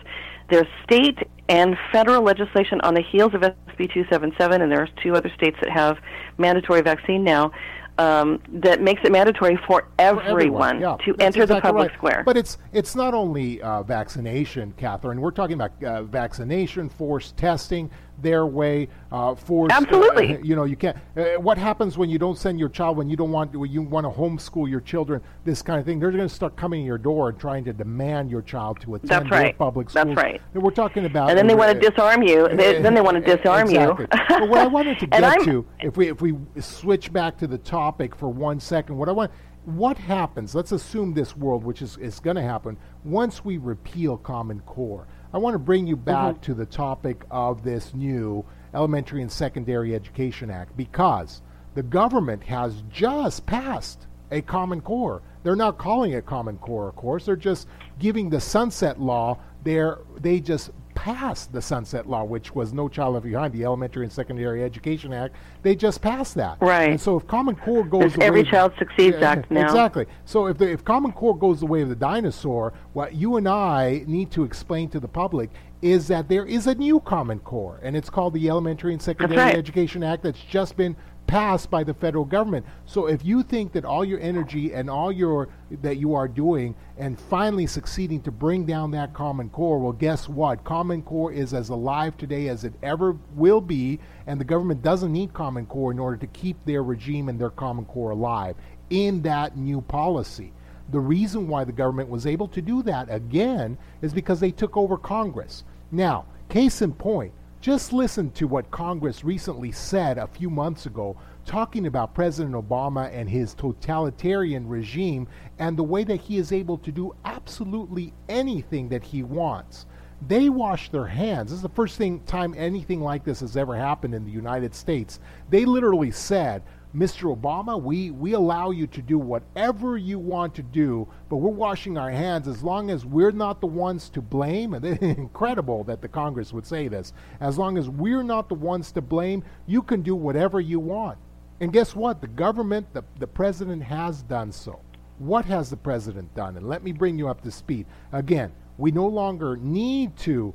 [0.49, 1.17] there's state
[1.49, 5.69] and federal legislation on the heels of SB 277, and there's two other states that
[5.69, 5.97] have
[6.37, 7.51] mandatory vaccine now.
[7.99, 10.97] Um, that makes it mandatory for everyone, For everyone, yeah.
[11.03, 11.97] to That's enter the public right.
[11.97, 12.23] square.
[12.23, 15.19] But it's it's not only uh, vaccination, Catherine.
[15.19, 17.89] We're talking about uh, vaccination, forced testing,
[18.21, 19.75] their way, uh, forced.
[19.75, 20.35] Absolutely.
[20.35, 20.97] uh, you know, you can't.
[21.15, 23.81] Uh, what happens when you don't send your child when you don't want when you
[23.81, 25.21] want to homeschool your children?
[25.43, 25.99] This kind of thing.
[25.99, 28.95] They're going to start coming to your door and trying to demand your child to
[28.95, 29.29] attend public school.
[29.29, 29.57] That's right.
[29.57, 30.41] public That's right.
[30.53, 31.29] And we're talking about.
[31.29, 32.47] and then they uh, want to disarm you.
[32.49, 34.07] They, then they want to disarm exactly.
[34.11, 34.25] you.
[34.39, 37.57] but what I wanted to get to, if we if we switch back to the
[37.57, 39.31] topic for one second, what I want,
[39.65, 40.55] what happens?
[40.55, 45.07] Let's assume this world, which is is going to happen once we repeal Common Core.
[45.37, 46.41] I want to bring you back Mm-hmm.
[46.45, 51.43] to the topic of this new Elementary and Secondary Education Act because
[51.75, 55.21] the government has just passed a Common Core.
[55.43, 57.27] They're not calling it Common Core, of course.
[57.27, 57.67] They're just
[57.99, 59.37] giving the Sunset Law.
[59.63, 64.03] They're, they just passed the Sunset Law, which was No Child Left Behind, the Elementary
[64.03, 65.35] and Secondary Education Act.
[65.61, 66.57] They just passed that.
[66.59, 66.89] Right.
[66.89, 69.63] And so if Common Core goes There's Every way Child Succeeds Yeah, Act now.
[69.63, 70.07] Exactly.
[70.25, 73.47] So if the, if Common Core goes the way of the dinosaur, what you and
[73.47, 77.79] I need to explain to the public is that there is a new Common Core,
[77.83, 79.55] and it's called the Elementary and Secondary right.
[79.55, 80.95] Education Act that's just been
[81.27, 82.65] passed by the federal government.
[82.85, 86.73] So if you think that all your energy and all your that you are doing
[86.97, 90.63] and finally succeeding to bring down that common core, well guess what?
[90.63, 95.11] Common core is as alive today as it ever will be and the government doesn't
[95.11, 98.55] need common core in order to keep their regime and their common core alive
[98.89, 100.53] in that new policy.
[100.89, 104.77] The reason why the government was able to do that again is because they took
[104.77, 105.65] over Congress.
[105.91, 107.33] Now, case in point,
[107.67, 113.13] just listen to what Congress recently said a few months ago, talking about President Obama
[113.13, 115.27] and his totalitarian regime
[115.59, 119.85] and the way that he is able to do absolutely anything that he wants.
[120.29, 121.51] They wash their hands.
[121.51, 124.73] This is the first thing time anything like this has ever happened in the United
[124.73, 125.19] States.
[125.49, 126.63] They literally said,
[126.97, 127.35] Mr.
[127.35, 131.95] Obama, we, we allow you to do whatever you want to do, but we're washing
[131.95, 134.73] our hands as long as we're not the ones to blame.
[134.73, 137.13] And it's incredible that the Congress would say this.
[137.39, 141.19] As long as we're not the ones to blame, you can do whatever you want.
[141.59, 142.19] And guess what?
[142.19, 144.79] The government, the, the president has done so.
[145.19, 146.57] What has the president done?
[146.57, 147.85] And let me bring you up to speed.
[148.11, 150.53] Again, we no longer need to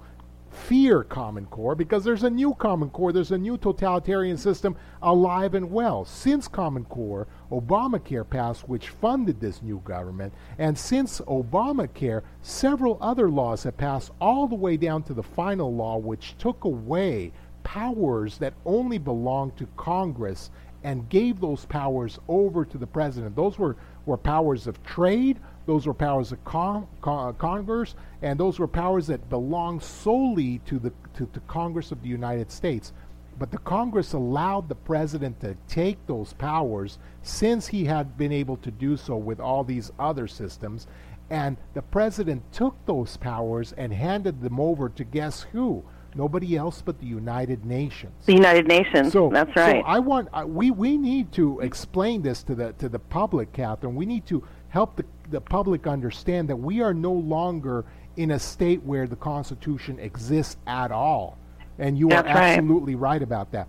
[0.53, 5.55] fear Common Core because there's a new Common Core, there's a new totalitarian system alive
[5.55, 6.05] and well.
[6.05, 13.31] Since Common Core, Obamacare passed, which funded this new government, and since Obamacare, several other
[13.31, 17.33] laws have passed all the way down to the final law, which took away
[17.65, 20.51] powers that only belonged to Congress
[20.85, 23.37] and gave those powers over to the president.
[23.37, 28.59] Those were, were powers of trade, those were powers of con- con- Congress, and those
[28.59, 32.93] were powers that belonged solely to the to, to Congress of the United States.
[33.39, 38.57] But the Congress allowed the president to take those powers since he had been able
[38.59, 40.87] to do so with all these other systems.
[41.31, 45.83] And the president took those powers and handed them over to guess who?
[46.15, 48.13] Nobody else but the United Nations.
[48.27, 49.13] The United Nations.
[49.13, 49.83] So that's right.
[49.83, 53.53] So I want uh, we we need to explain this to the to the public,
[53.53, 53.95] Catherine.
[53.95, 57.85] We need to help the the public understand that we are no longer
[58.17, 61.39] in a state where the Constitution exists at all.
[61.79, 63.15] And you That's are absolutely right.
[63.15, 63.69] right about that.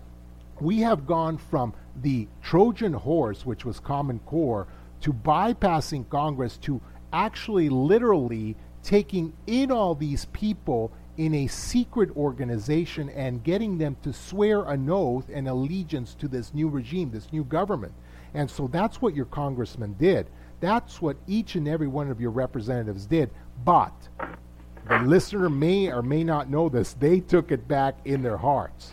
[0.60, 4.68] We have gone from the Trojan horse, which was Common Core,
[5.00, 6.80] to bypassing Congress to
[7.12, 14.12] actually literally taking in all these people in a secret organization and getting them to
[14.12, 17.94] swear an oath and allegiance to this new regime, this new government.
[18.34, 20.26] And so that's what your congressman did.
[20.64, 23.28] That's what each and every one of your representatives did.
[23.66, 23.92] But
[24.88, 28.92] the listener may or may not know this, they took it back in their hearts.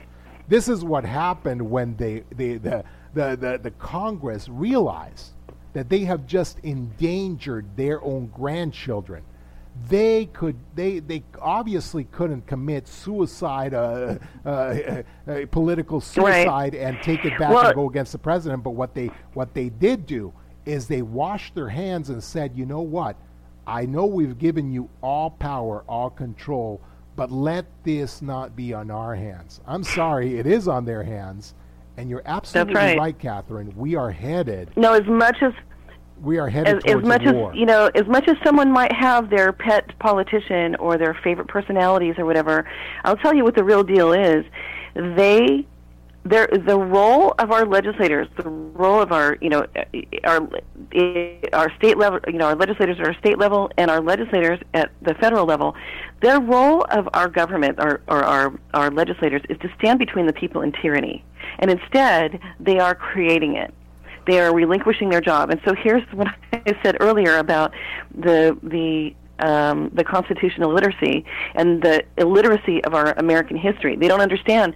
[0.49, 5.31] This is what happened when they, they, the, the, the, the Congress realized
[5.71, 9.23] that they have just endangered their own grandchildren
[9.88, 16.75] they could they they obviously couldn't commit suicide uh, uh, uh, political suicide right.
[16.75, 19.69] and take it back well, and go against the president but what they what they
[19.69, 20.34] did do
[20.65, 23.15] is they washed their hands and said, you know what?
[23.65, 26.82] I know we've given you all power, all control,
[27.15, 29.62] but let this not be on our hands.
[29.65, 31.54] I'm sorry, it is on their hands.
[31.97, 32.97] And you're absolutely right.
[32.97, 33.19] right.
[33.19, 33.74] Catherine.
[33.76, 34.71] We are headed.
[34.76, 35.54] No, as much as
[36.21, 37.52] we are headed as, as much war.
[37.52, 41.47] as you know, as much as someone might have their pet politician or their favorite
[41.47, 42.69] personalities or whatever,
[43.04, 44.45] I'll tell you what the real deal is.
[44.95, 45.67] They
[46.23, 49.65] there the role of our legislators, the role of our you know
[50.23, 50.47] our
[51.53, 54.91] our state level you know our legislators at our state level and our legislators at
[55.01, 55.75] the federal level,
[56.21, 60.62] their role of our government or, our our legislators is to stand between the people
[60.62, 61.23] and tyranny,
[61.60, 63.73] and instead they are creating it.
[64.27, 67.73] They are relinquishing their job, and so here's what I said earlier about
[68.13, 73.95] the the um, the constitutional literacy and the illiteracy of our American history.
[73.95, 74.75] They don't understand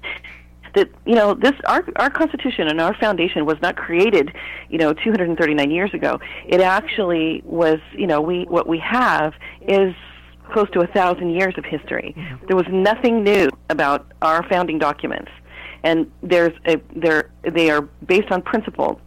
[0.75, 4.33] that you know this our our constitution and our foundation was not created
[4.69, 6.19] you know 239 years ago.
[6.47, 9.95] It actually was you know we what we have is
[10.51, 12.13] close to a thousand years of history.
[12.15, 12.47] Mm-hmm.
[12.47, 15.31] There was nothing new about our founding documents.
[15.83, 18.99] And there's a there they are based on principle.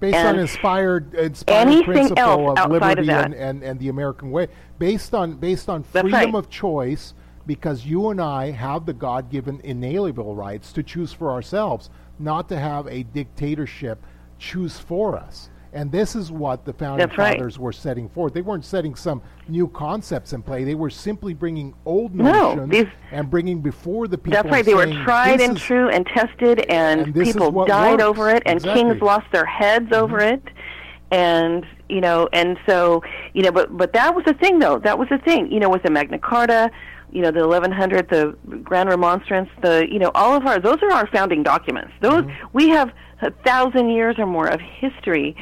[0.00, 4.48] Based and on inspired inspired principle of liberty of and, and, and the American way.
[4.78, 6.34] Based on based on freedom right.
[6.34, 7.14] of choice
[7.46, 12.48] because you and I have the God given inalienable rights to choose for ourselves, not
[12.48, 14.04] to have a dictatorship
[14.38, 15.50] choose for us.
[15.74, 17.64] And this is what the founding That's fathers right.
[17.64, 18.32] were setting forth.
[18.32, 20.62] They weren't setting some new concepts in play.
[20.62, 24.40] They were simply bringing old no, notions these, and bringing before the people.
[24.40, 24.64] That's right.
[24.64, 28.04] They were tried and is, true and tested, and, and people died works.
[28.04, 28.84] over it, and exactly.
[28.84, 30.04] kings lost their heads mm-hmm.
[30.04, 30.44] over it.
[31.10, 34.78] And you know, and so you know, but but that was the thing, though.
[34.78, 35.50] That was the thing.
[35.50, 36.70] You know, with the Magna Carta,
[37.14, 40.90] you know, the 1100, the Grand Remonstrance, the, you know, all of our, those are
[40.90, 41.92] our founding documents.
[42.00, 42.46] Those, Mm-hmm.
[42.52, 42.90] we have
[43.22, 45.36] a thousand years or more of history.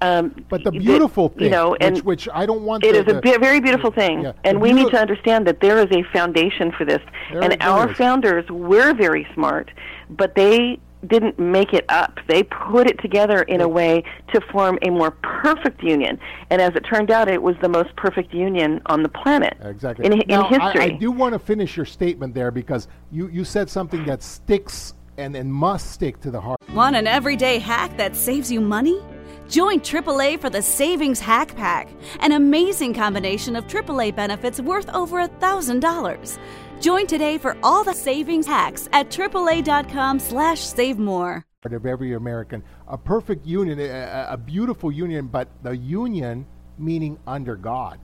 [0.00, 2.92] Um, But the that, beautiful thing, you know, and which, which I don't want it
[2.92, 5.78] the, is a be- very beautiful thing, yeah, and we need to understand that there
[5.78, 7.00] is a foundation for this.
[7.32, 7.96] There- and our is.
[7.96, 9.72] founders were very smart,
[10.08, 12.18] but they didn't make it up.
[12.28, 14.02] They put it together in a way
[14.34, 16.18] to form a more perfect union.
[16.50, 19.56] And as it turned out, it was the most perfect union on the planet.
[19.62, 20.06] Exactly.
[20.06, 20.80] In, in Now, I- history.
[20.82, 24.94] I, do want to finish your statement there because you, you said something that sticks
[25.16, 26.58] and, and must stick to the heart.
[26.72, 29.00] Want an everyday hack that saves you money?
[29.48, 31.88] Join AAA for the Savings Hack Pack,
[32.20, 36.38] an amazing combination of AAA benefits worth over a $1,000.
[36.80, 41.44] Join today for all the savings hacks at AAA.com slash save more.
[41.64, 42.62] of every American.
[42.86, 46.46] A perfect union, a, a beautiful union, but the union
[46.78, 47.98] meaning under God.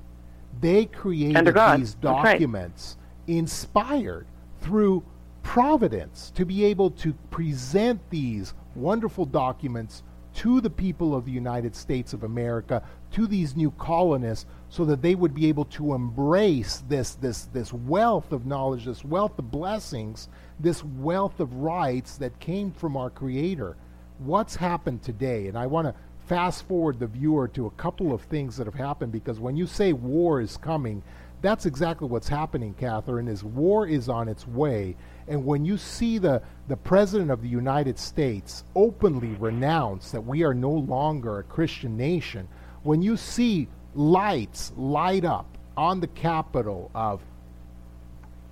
[0.61, 2.33] They created God, these that's right.
[2.33, 2.97] documents
[3.29, 4.27] inspired
[4.61, 5.05] through
[5.43, 10.03] providence to be able to present these wonderful documents
[10.35, 15.03] to the people of the United States of America, to these new colonists, so that
[15.03, 19.49] they would be able to embrace this, this, this wealth of knowledge, this wealth of
[19.49, 23.77] blessings, this wealth of rights that came from our Creator.
[24.19, 25.47] What's happened today?
[25.47, 25.95] And I want to
[26.27, 29.69] fast forward the viewer to a couple of things that have happened because when you
[29.69, 31.05] say war is coming,
[31.41, 34.97] that's exactly what's happening, Catherine, is war is on its way.
[35.29, 40.43] And when you see the, the President of the United States openly renounce that we
[40.43, 42.49] are no longer a Christian nation,
[42.83, 47.21] when you see lights light up on the Capitol of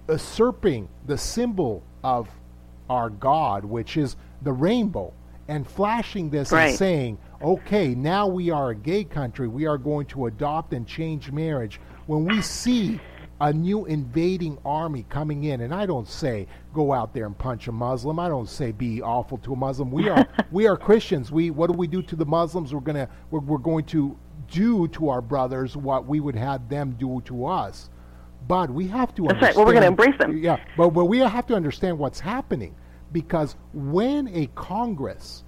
[0.08, 2.28] usurping the symbol of
[2.90, 5.12] our God, which is the rainbow,
[5.48, 6.68] and flashing this Right.
[6.70, 10.86] and saying, okay, now we are a gay country, we are going to adopt and
[10.86, 11.80] change marriage.
[12.06, 13.00] When we see
[13.40, 17.66] a new invading army coming in, and I don't say go out there and punch
[17.66, 18.20] a Muslim.
[18.20, 19.90] I don't say be awful to a Muslim.
[19.90, 21.32] We are we are Christians.
[21.32, 22.72] We what do we do to the Muslims?
[22.72, 24.16] We're gonna we're, we're going to
[24.52, 27.88] do to our brothers what we would have them do to us.
[28.46, 29.56] But we have to That's right.
[29.56, 30.36] Well, we're gonna embrace them.
[30.36, 32.74] Yeah, but, but we have to understand what's happening
[33.12, 35.44] because when a Congress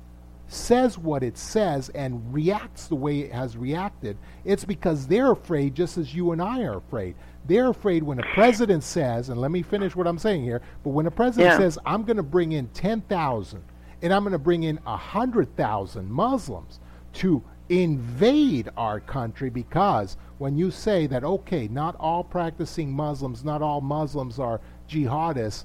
[0.47, 5.75] says what it says and reacts the way it has reacted, it's because they're afraid,
[5.75, 7.17] just as you and I are afraid.
[7.47, 10.91] They're afraid when a president says, and let me finish what I'm saying here, but
[10.91, 11.59] when a president Yeah.
[11.59, 13.63] says, I'm going to bring in 10,000
[14.03, 16.79] and I'm going to bring in 100,000 Muslims
[17.15, 23.63] to invade our country because when you say that, okay, not all practicing Muslims, not
[23.63, 25.65] all Muslims are jihadists,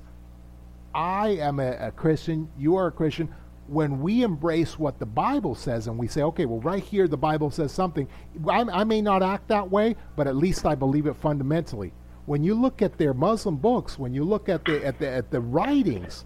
[0.94, 3.30] I am a, a Christian, you are a Christian.
[3.68, 7.18] When we embrace what the Bible says and we say, okay, well, right here the
[7.18, 8.08] Bible says something,
[8.48, 11.94] I, I may not act that way, but at least I believe it fundamentally.
[12.26, 15.32] When you look at their Muslim books, when you look at the, at the, at
[15.32, 16.24] the writings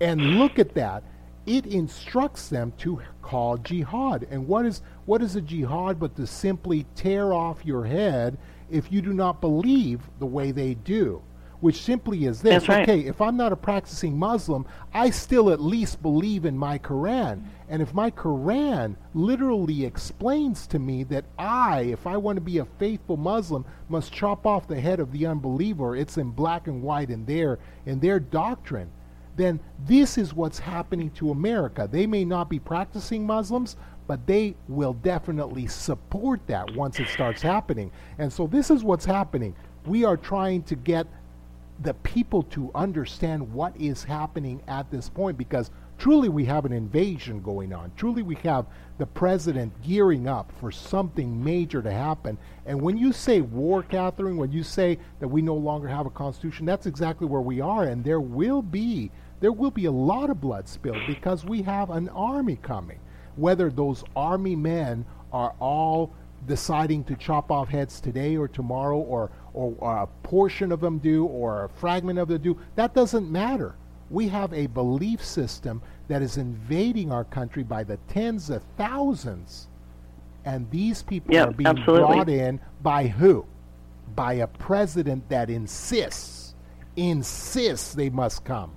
[0.00, 1.02] and look at that,
[1.46, 4.26] it instructs them to call jihad.
[4.30, 8.36] And what is, what is a jihad but to simply tear off your head
[8.70, 11.22] if you do not believe the way they do?
[11.60, 12.88] which simply is this right.
[12.88, 17.42] okay, if I'm not a practicing Muslim, I still at least believe in my Quran.
[17.68, 22.58] And if my Quran literally explains to me that I, if I want to be
[22.58, 26.82] a faithful Muslim, must chop off the head of the unbeliever, it's in black and
[26.82, 28.90] white in their in their doctrine,
[29.36, 31.88] then this is what's happening to America.
[31.90, 33.76] They may not be practicing Muslims,
[34.08, 37.92] but they will definitely support that once it starts happening.
[38.18, 39.54] And so this is what's happening.
[39.86, 41.06] We are trying to get
[41.82, 46.72] the people to understand what is happening at this point because truly we have an
[46.72, 47.92] invasion going on.
[47.96, 52.38] Truly we have the president gearing up for something major to happen.
[52.64, 56.10] And when you say war, Catherine, when you say that we no longer have a
[56.10, 57.84] constitution, that's exactly where we are.
[57.84, 61.90] And there will be there will be a lot of blood spilled because we have
[61.90, 62.98] an army coming.
[63.38, 66.12] Whether those army men are all
[66.46, 70.98] deciding to chop off heads today or tomorrow or, or, or a portion of them
[70.98, 73.74] do or a fragment of them do, that doesn't matter.
[74.10, 79.68] We have a belief system that is invading our country by the tens of thousands.
[80.44, 82.06] And these people Yep, are being absolutely.
[82.06, 83.44] brought in by who?
[84.14, 86.54] By a president that insists,
[86.96, 88.72] insists they must come.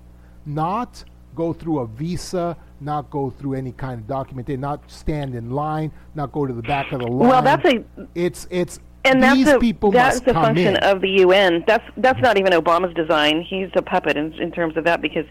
[0.46, 1.06] Not
[1.36, 5.52] go through a visa, not go through any kind of document, they not stand in
[5.52, 7.30] line, not go to the back of the line.
[7.30, 7.84] Well, that's a
[8.16, 10.78] it's it's and these that's a people that's come function in.
[10.78, 11.64] of the UN.
[11.68, 13.42] That's that's not even Obama's design.
[13.42, 15.26] He's a puppet in, in terms of that because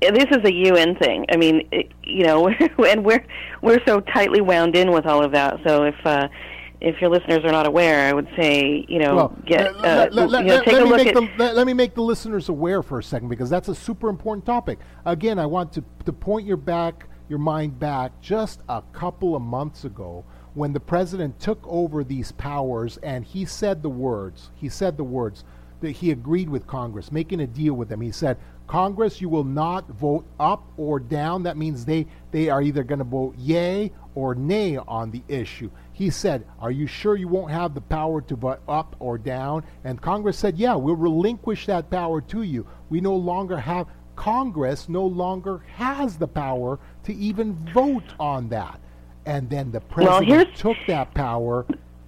[0.00, 1.26] this is a UN thing.
[1.32, 2.48] I mean, it, you know,
[2.86, 3.24] and we're
[3.62, 5.58] we're so tightly wound in with all of that.
[5.66, 6.28] So if uh,
[6.80, 10.30] if your listeners are not aware, I would say, you know, Well, get uh, let-
[10.30, 11.38] let- you know, take a me look make at.
[11.38, 14.46] the, let me make the listeners aware for a second because that's a super important
[14.46, 14.78] topic.
[15.04, 19.42] Again, I want to, to point your back, your mind back just a couple of
[19.42, 20.24] months ago
[20.54, 24.50] when the president took over these powers and he said the words.
[24.54, 25.44] He said the words
[25.80, 28.00] that he agreed with Congress, making a deal with them.
[28.00, 31.44] He said, Congress, you will not vote up or down.
[31.44, 35.70] That means they, they are either going to vote yay or nay on the issue.
[35.98, 39.64] He said, Are you sure you won't have the power to vote up or down?
[39.82, 42.68] And Congress said, Yeah, we'll relinquish that power to you.
[42.88, 48.78] We no longer have, Congress no longer has the power to even vote on that.
[49.26, 51.66] And then the president here's- took that power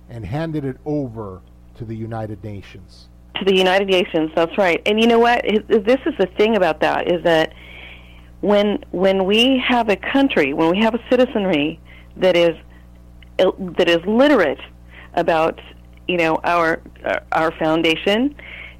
[0.09, 1.41] and handed it over
[1.74, 3.09] to the United Nations.
[3.36, 4.30] to the United Nations.
[4.36, 4.80] That's right.
[4.86, 5.43] And you know what?
[5.45, 7.55] This is the thing about that is that
[8.41, 11.80] when when we have a country, when we have a citizenry
[12.18, 12.57] that is
[13.78, 14.61] that is literate
[15.14, 15.61] about
[16.09, 16.80] you know our
[17.32, 18.34] our- foundation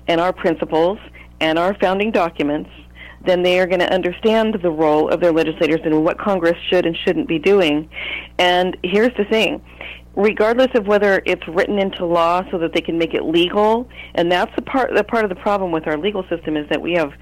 [0.07, 0.99] and our principles
[1.41, 2.71] and our founding documents,
[3.25, 6.85] then they are going to understand the role of their legislators and what Congress should
[6.85, 7.89] and shouldn't be doing.
[8.39, 9.63] And here's the thing
[10.17, 14.31] regardless of whether it's written into law so that they can make it legal and
[14.31, 16.93] that's the part the part of the problem with our legal system is that we
[16.93, 17.13] have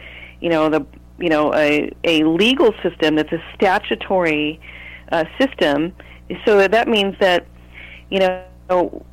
[0.40, 0.84] you know the
[1.18, 4.58] you know a a legal system that's a statutory
[5.12, 5.92] uh, system
[6.44, 7.46] so that, means that
[8.10, 8.44] you know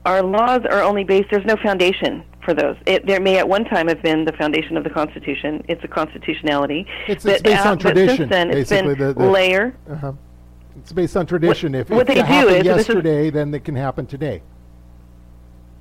[0.05, 3.63] our laws are only based there's no foundation for those it, there may at one
[3.65, 7.69] time have been the foundation of the constitution it's a constitutionality It's, it's based uh,
[7.71, 8.17] on tradition.
[8.17, 10.11] since then it's been the, the layer Uh-huh.
[10.77, 11.73] It's based on tradition.
[11.73, 14.05] if what if they it do happened is- this is- yesterday, then it can happen
[14.05, 14.41] today.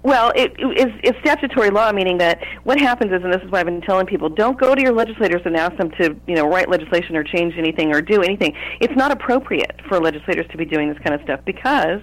[0.04, 3.60] Well, it, it's, it's statutory law, meaning that what happens is, and this is why
[3.60, 6.46] I've been telling people, don't go to your legislators and ask them to, you know,
[6.46, 8.54] write legislation or change anything or do anything.
[8.82, 12.02] It's not appropriate for legislators to be doing this kind of stuff because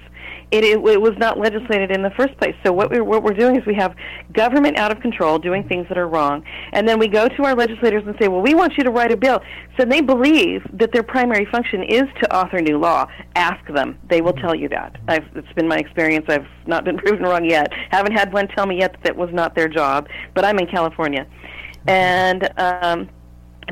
[0.52, 2.56] it, it, it was not legislated in the first place.
[2.66, 3.96] So what we're what we're doing is we have
[4.34, 6.44] government out of control doing things that are wrong,
[6.74, 9.12] and then we go to our legislators and say, well, we want you to write
[9.12, 9.42] a bill.
[9.80, 13.08] So they believe that their primary function is to author new law.
[13.36, 14.98] Ask them; they will tell you that.
[15.08, 16.26] I've, it's been my experience.
[16.28, 17.72] I've not been proven wrong yet.
[17.90, 20.08] Haven't had one tell me yet that that was not their job.
[20.34, 21.26] But I'm in California,
[21.88, 22.50] and.
[22.58, 23.10] Um,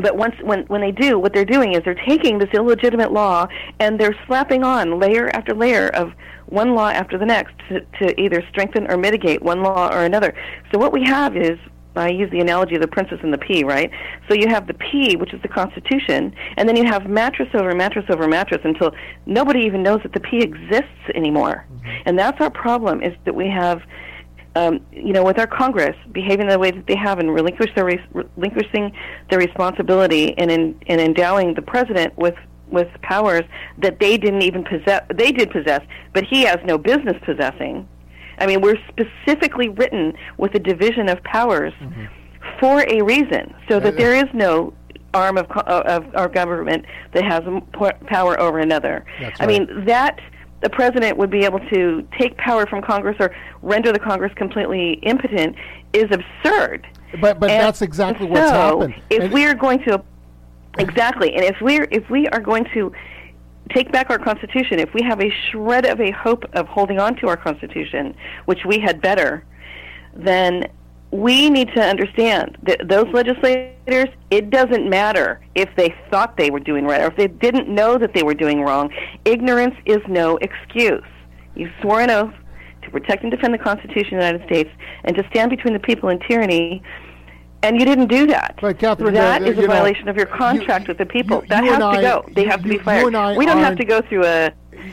[0.01, 3.47] but once when when they do, what they're doing is they're taking this illegitimate law
[3.79, 6.13] and they're slapping on layer after layer of
[6.47, 10.33] one law after the next to, to either strengthen or mitigate one law or another.
[10.71, 11.59] So what we have is
[11.95, 13.91] I use the analogy of the princess and the pea, right?
[14.27, 17.73] So you have the pea, which is the Constitution, and then you have mattress over
[17.75, 18.91] mattress over mattress until
[19.25, 21.65] nobody even knows that the pea exists anymore.
[21.67, 22.01] Mm-hmm.
[22.05, 23.81] And that's our problem: is that we have
[24.55, 27.85] um, you know, with our Congress behaving the way that they have and relinquish their
[27.85, 28.91] res- relinquishing
[29.29, 32.35] their responsibility and in, and endowing the president with
[32.69, 33.43] with powers
[33.79, 35.01] that they didn't even possess.
[35.13, 35.81] They did possess,
[36.13, 37.87] but he has no business possessing.
[38.37, 41.73] I mean, we're specifically written with a division of powers
[42.59, 44.73] for a reason, so that there is no
[45.13, 47.41] arm of co- of our government that has
[48.07, 49.05] power over another.
[49.19, 49.67] That's I right.
[49.67, 50.19] mean, that
[50.61, 54.93] the president would be able to take power from Congress or render the Congress completely
[55.03, 55.55] impotent
[55.93, 56.85] is absurd.
[57.21, 59.01] But but And that's exactly what's so, happened.
[59.09, 60.01] If And- we are going to
[60.77, 62.91] exactly, and if we're if we are going to
[63.73, 67.15] take back our constitution, if we have a shred of a hope of holding on
[67.17, 69.43] to our constitution, which we had better,
[70.13, 70.67] then
[71.11, 76.59] we need to understand that those legislators, it doesn't matter if they thought they were
[76.59, 78.91] doing right or if they didn't know that they were doing wrong.
[79.25, 81.03] Ignorance is no excuse.
[81.55, 82.33] You swore an oath
[82.83, 84.69] to protect and defend the Constitution of the United States
[85.03, 86.83] and to stand between the people and tyranny,
[87.63, 88.55] and you didn't do that.
[88.61, 91.41] But Catherine, that uh, is you a know, violation of your contract with the people.
[91.41, 92.25] you- that you has to I- go.
[92.33, 93.37] They you- have to be you- you fired.
[93.37, 94.51] we don't have to go through a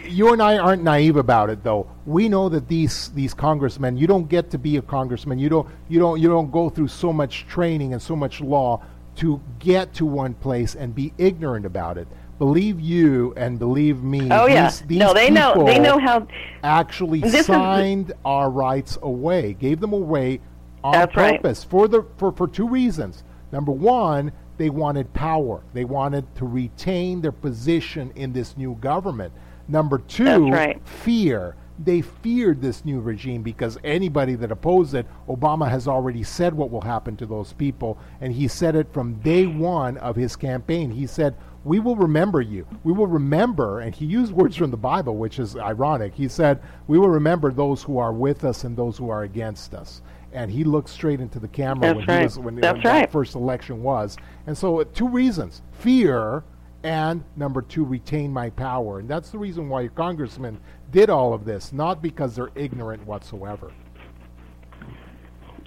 [0.09, 1.87] you and I aren't naive about it, though.
[2.07, 5.39] We know that these these congressmen, you don't get to be a congressman.
[5.39, 8.83] You don't you don't you don't go through so much training and so much law
[9.17, 12.07] to get to one place and be ignorant about it.
[12.39, 14.29] Believe you and believe me.
[14.31, 14.69] Oh, yeah.
[14.69, 16.27] these, these No, they know- they know how-
[16.63, 20.41] Actually, is signed our rights away, gave them away
[20.85, 21.41] on That's right.
[21.41, 23.25] purpose for the for for two reasons.
[23.53, 25.63] Number one, they wanted power.
[25.73, 29.33] They wanted to retain their position in this new government.
[29.69, 30.81] Number two, right.
[30.87, 31.57] fear.
[31.79, 36.71] They feared this new regime because anybody that opposed it, Obama has already said what
[36.71, 40.91] will happen to those people, and he said it from day one of his campaign.
[40.91, 42.67] He said, "We will remember you.
[42.83, 46.15] We will remember," and he used words from the Bible, which is ironic.
[46.15, 49.75] He said, "We will remember those who are with us and those who are against
[49.75, 50.01] us."
[50.33, 52.19] And he looked straight into the camera That's when right.
[52.21, 54.17] he was when, That's when that first election was.
[54.47, 56.43] And so, uh, two reasons: fear
[56.87, 59.01] and number two, retain my power.
[59.01, 60.61] And that's the reason why your congressmen
[60.93, 63.73] did all of this, not because they're ignorant whatsoever.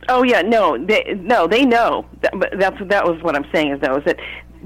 [0.07, 2.05] Oh yeah, no, they no, they know.
[2.21, 4.17] That, but that's that was what I'm saying is though that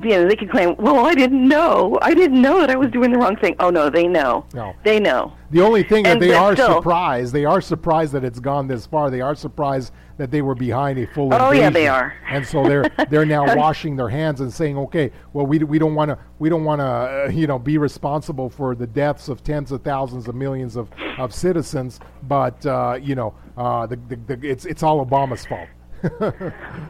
[0.01, 2.89] you know they can claim, well, I didn't know, I didn't know that I was
[2.91, 3.55] doing the wrong thing.
[3.59, 4.45] Oh no, they know.
[4.53, 5.33] No, they know.
[5.51, 8.67] The only thing And that they are still- surprised, they are surprised that it's gone
[8.67, 9.11] this far.
[9.11, 12.13] They are surprised that they were behind a full Oh, yeah, they are.
[12.29, 15.95] And so they're they're now washing their hands and saying, okay, well, we, we don't
[15.95, 19.43] want to we don't want to uh, you know be responsible for the deaths of
[19.43, 24.15] tens of thousands of millions of, of citizens, but uh, you know uh, the, the,
[24.35, 25.67] the, it's it's all Obama's fault.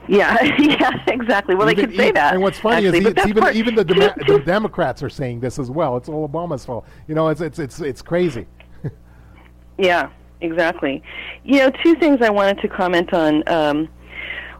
[0.07, 1.55] Yeah, yeah, exactly.
[1.55, 2.33] Well, Even- they could say even- that.
[2.33, 5.59] And what's funny actually, is even part- even the, Demo- the Democrats are saying this
[5.59, 5.97] as well.
[5.97, 6.85] It's all Obama's fault.
[7.07, 8.45] You know, it's it's it's it's crazy.
[9.77, 10.09] Yeah,
[10.41, 11.01] exactly.
[11.43, 13.47] You know, two things I wanted to comment on.
[13.47, 13.89] Um,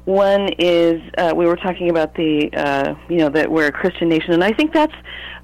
[0.06, 4.10] one is uh, we were talking about the uh, you know that we're a Christian
[4.10, 4.94] nation, and I think that's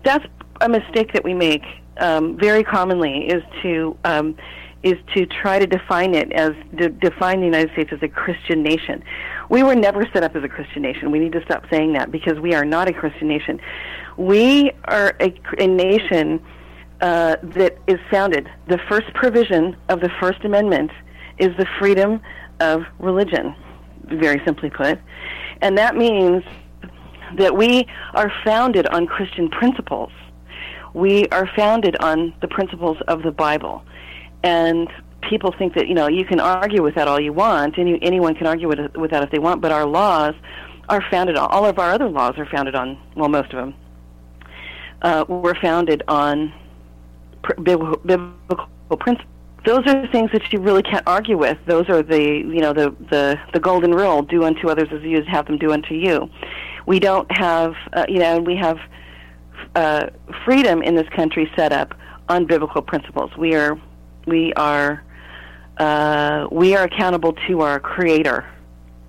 [0.04, 0.26] that's
[0.62, 1.64] a mistake that we make
[1.98, 4.36] um, very commonly is to um,
[4.82, 8.64] is to try to define it as de- define the United States as a Christian
[8.64, 9.04] nation.
[9.50, 11.12] We were never set up as a Christian nation.
[11.12, 13.60] We need to stop saying that because we are not a Christian nation.
[14.18, 16.42] We are a, a nation
[17.02, 18.50] uh, that is founded.
[18.68, 20.92] The first provision of the First Amendment
[21.38, 22.22] is the freedom
[22.60, 23.56] of religion,
[24.06, 25.00] very simply put.
[25.62, 26.44] And that means
[27.38, 30.12] that we are founded on Christian principles.
[30.94, 33.84] We are founded on the principles of the Bible.
[34.44, 34.88] And
[35.22, 37.78] people think that, you know, you can argue with that all you want.
[37.78, 40.34] Any, anyone can argue with, with that if they want, but our laws
[40.88, 43.76] are founded on, all of our other laws are founded on, well, most of them,
[45.02, 46.54] uh, were founded on
[47.44, 48.68] pr- biblical,
[49.00, 49.28] principles.
[49.66, 51.58] Those are things that you really can't argue with.
[51.68, 55.22] Those are the you know the the the golden rule: do unto others as you
[55.24, 56.30] have them do unto you.
[56.86, 58.80] We don't have uh, you know we have
[59.76, 60.08] uh,
[60.46, 61.94] freedom in this country set up
[62.30, 63.36] on biblical principles.
[63.38, 63.80] We are
[64.26, 65.04] we are
[65.78, 68.46] uh, we are accountable to our Creator,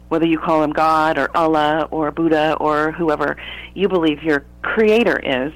[0.09, 3.37] whether you call him God or Allah or Buddha or whoever
[3.75, 5.53] you believe your Creator is.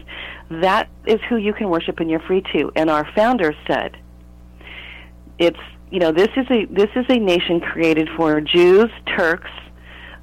[0.50, 2.70] That is who you can worship and you're free to.
[2.76, 3.96] And our founder said,
[5.38, 5.59] it's
[5.90, 9.50] you know this is a this is a nation created for Jews, Turks,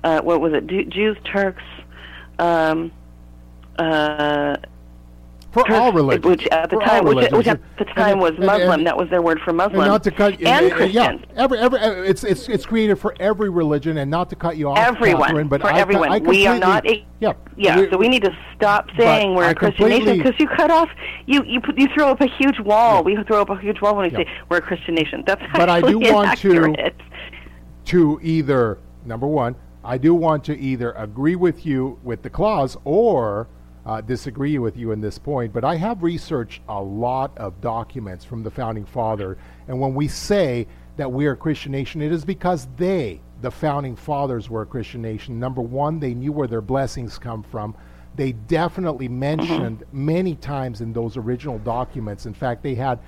[0.03, 0.67] uh, what was it?
[0.89, 1.63] Jews, Turks,
[2.39, 2.91] um,
[3.77, 4.57] uh,
[5.51, 6.25] For all religions.
[6.25, 8.71] which at the For time, which, which at the And- time was Muslim.
[8.71, 9.81] and- that was their word for Muslim.
[9.81, 10.93] And not to cut and Christians.
[10.93, 14.55] Yeah, every every uh, it's it's it's created for every religion, and not to cut
[14.55, 16.09] you off, Everyone, Catherine, but for I, everyone.
[16.11, 17.81] I we are not a yeah yeah.
[17.81, 20.71] we- so we need to stop saying we're I a Christian nation because you cut
[20.71, 20.87] off
[21.25, 23.03] you you put, you throw up a huge wall.
[23.03, 24.19] We throw up a huge wall when we Yeah.
[24.25, 25.23] say we're a Christian nation.
[25.27, 26.95] That's But I do actually want to inaccurate.
[27.85, 32.77] to either number one, I do want to either agree with you with the clause
[32.85, 33.47] or
[33.85, 35.53] uh, disagree with you in this point.
[35.53, 40.07] But I have researched a lot of documents from the founding father, and when we
[40.07, 40.67] say
[40.97, 44.65] that we are a Christian nation, it is because they, the founding fathers, were a
[44.65, 45.39] Christian nation.
[45.39, 47.75] Number one, they knew where their blessings come from.
[48.15, 52.25] They definitely mentioned many times in those original documents.
[52.25, 52.99] In fact, they had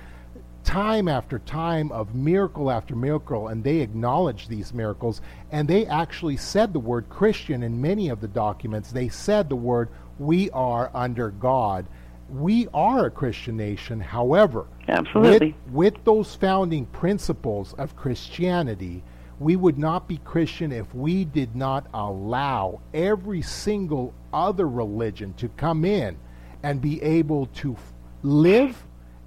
[0.64, 5.20] time after time of miracle after miracle, and they acknowledged these miracles.
[5.52, 8.90] And they actually said the word Christian in many of the documents.
[8.90, 11.86] They said the word, we are under God.
[12.28, 14.00] We are a Christian nation.
[14.00, 15.54] However, Absolutely.
[15.66, 19.02] with, with those founding principles of Christianity,
[19.38, 25.48] we would not be Christian if we did not allow every single other religion to
[25.48, 26.16] come in
[26.62, 27.92] and be able to f-
[28.22, 28.84] live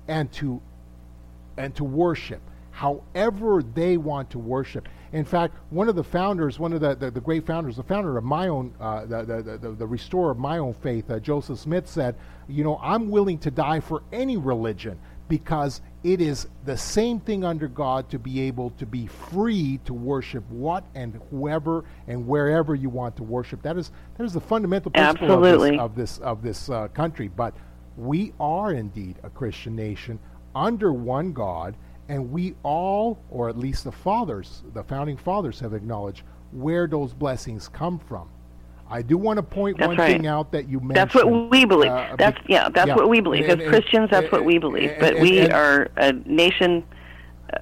[0.08, 0.62] and to
[1.58, 2.42] and to worship
[2.78, 4.88] however they want to worship.
[5.14, 8.18] In fact, one of the founders, one of the, the, the great founders, the founder
[8.18, 11.60] of my own, uh, the, the, the, the, restorer of my own faith, uh, Joseph
[11.60, 12.16] Smith said,
[12.48, 17.44] you know, I'm willing to die for any religion because it is the same thing
[17.44, 22.76] under God to be able to be free to worship what and whoever and wherever
[22.76, 23.62] you want to worship.
[23.62, 25.78] That is that is the fundamental principle Absolutely.
[25.78, 27.28] of this of this, of this uh, country.
[27.28, 27.54] But
[27.98, 30.20] we are indeed a Christian nation
[30.56, 31.76] under one God,
[32.10, 37.14] and we all, or at least the fathers, the founding fathers, have acknowledged where those
[37.14, 38.30] blessings come from.
[38.90, 40.14] I do want to point That's one right.
[40.14, 40.96] thing out that you mentioned.
[40.96, 41.92] That's what we believe.
[41.92, 42.70] uh, that's yeah.
[42.70, 42.96] That's yeah.
[42.96, 43.46] what we believe.
[43.46, 44.92] As and- Christians, that's what we believe.
[44.92, 46.86] and- But and- we and- are a nation.
[47.54, 47.58] Uh,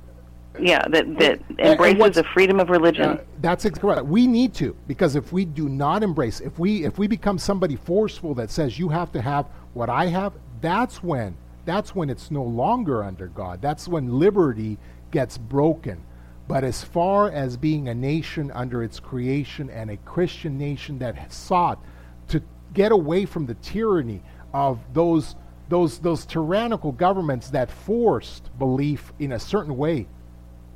[0.60, 3.06] yeah, that that and embraces the freedom of religion.
[3.06, 4.06] Uh, that's correct.
[4.06, 7.76] We need to because if we do not embrace, if we if we become somebody
[7.76, 11.36] forceful that says you have to have what I have, that's when
[11.66, 13.62] that's when it's no longer under God.
[13.62, 14.78] That's when liberty
[15.12, 16.04] gets broken.
[16.48, 21.16] But as far as being a nation under its creation and a Christian nation that
[21.16, 21.84] has sought
[22.28, 22.42] to
[22.74, 24.22] get away from the tyranny
[24.54, 25.36] of those
[25.68, 30.08] those those tyrannical governments that forced belief in a certain way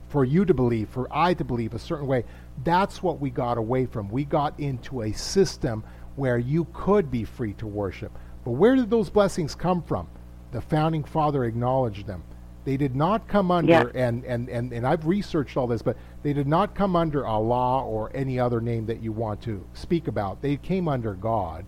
[0.07, 2.25] for you to believe, for I to believe a certain way.
[2.63, 4.09] That's what we got away from.
[4.09, 5.83] We got into a system
[6.15, 8.11] where you could be free to worship.
[8.43, 10.07] But where did those blessings come from?
[10.51, 12.23] The founding father acknowledged them.
[12.65, 14.07] They did not come under, Yeah.
[14.07, 17.83] and, and, and, and I've researched all this, but they did not come under Allah
[17.83, 20.41] or any other name that you want to speak about.
[20.41, 21.65] They came under God.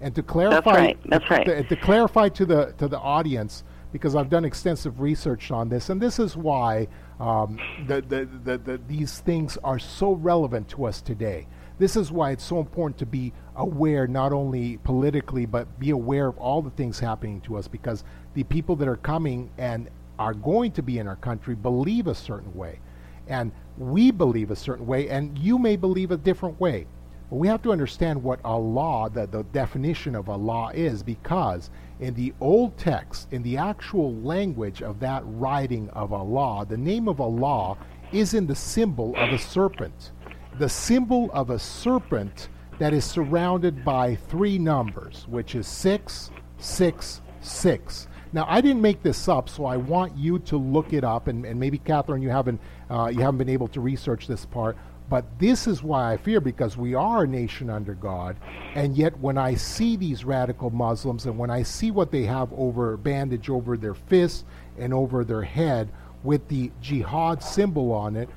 [0.00, 1.44] And to clarify, that's right, that's right.
[1.44, 5.88] To, to clarify to the to the audience, because I've done extensive research on this,
[5.90, 6.86] and this is why
[7.18, 7.58] um,
[7.88, 11.48] the, the, the, the, these things are so relevant to us today.
[11.78, 16.26] This is why it's so important to be aware, not only politically, but be aware
[16.26, 18.04] of all the things happening to us, because
[18.34, 22.14] the people that are coming and are going to be in our country believe a
[22.14, 22.80] certain way,
[23.28, 26.86] and we believe a certain way, and you may believe a different way.
[27.30, 31.70] But we have to understand what Allah, the, the definition of Allah is, because
[32.00, 37.06] in the old text, in the actual language of that writing of Allah, the name
[37.06, 37.76] of Allah
[38.10, 40.12] is in the symbol of a serpent.
[40.58, 42.48] The symbol of a serpent
[42.80, 48.08] that is surrounded by three numbers, which is six, six, six.
[48.32, 51.44] Now, I didn't make this up, so I want you to look it up, and,
[51.46, 54.76] and maybe Catherine, you haven't uh, you haven't been able to research this part.
[55.08, 58.36] But this is why I fear because we are a nation under God,
[58.74, 62.52] and yet when I see these radical Muslims and when I see what they have
[62.52, 64.44] over bandage over their fists
[64.76, 65.88] and over their head
[66.24, 68.28] with the jihad symbol on it,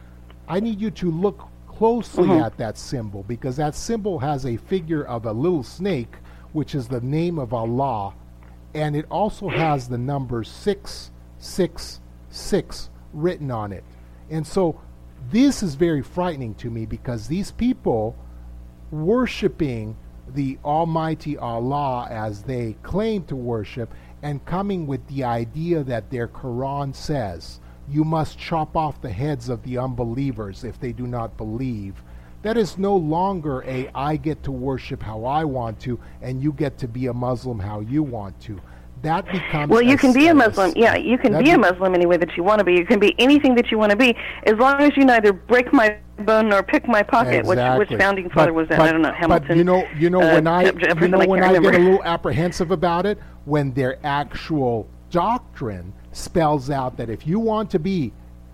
[0.47, 1.50] I need you to look
[1.81, 2.43] closely Mhm.
[2.43, 6.17] at that symbol because that symbol has a figure of a little snake,
[6.53, 8.13] which is the name of Allah,
[8.75, 13.83] and it also has the number 666 written on it.
[14.29, 14.75] And so
[15.31, 18.15] this is very frightening to me because these people
[18.91, 19.95] worshiping
[20.31, 26.27] the Almighty Allah as they claim to worship and coming with the idea that their
[26.27, 27.59] Quran says
[27.91, 32.01] you must chop off the heads of the unbelievers if they do not believe.
[32.41, 36.53] That is no longer a I get to worship how I want to and you
[36.53, 38.59] get to be a Muslim how you want to.
[39.03, 40.73] That becomes Well, you can be a Muslim.
[40.75, 42.73] Yeah, you can that be a Muslim any way that you want to be.
[42.73, 44.15] You can be anything that you want to be,
[44.45, 47.45] as long as you neither break my bone nor pick my pocket.
[47.45, 47.97] Which which Exactly.
[47.97, 48.77] founding father But- was that?
[48.77, 49.11] but- I don't know.
[49.11, 49.47] Hamilton.
[49.47, 50.71] But you know, you know uh, when I, you
[51.07, 56.69] know I when I get a little apprehensive about it, when their actual doctrine spells
[56.69, 58.13] out that if you want to be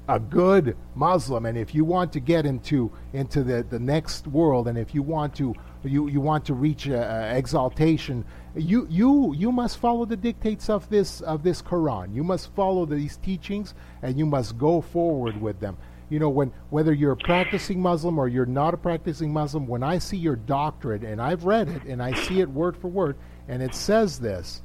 [0.09, 4.67] a good Muslim and if you want to get into into the, the next world
[4.67, 5.53] and if you want to
[5.83, 10.69] you, you want to reach uh, uh, exaltation you you you must follow the dictates
[10.69, 12.13] of this of this Quran.
[12.15, 15.77] You must follow these teachings and you must go forward with them.
[16.09, 19.83] You know when whether you're a practicing Muslim or you're not a practicing Muslim when
[19.83, 23.17] I see your doctrine and I've read it and I see it word for word
[23.47, 24.61] and it says this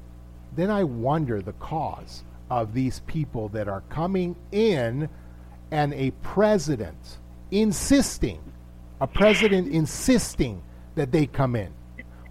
[0.55, 2.25] then I wonder the cause
[2.61, 5.09] of these people that are coming in
[5.71, 7.19] and a president
[7.51, 8.41] insisting,
[9.01, 10.63] a president insisting
[10.95, 11.73] that they come in.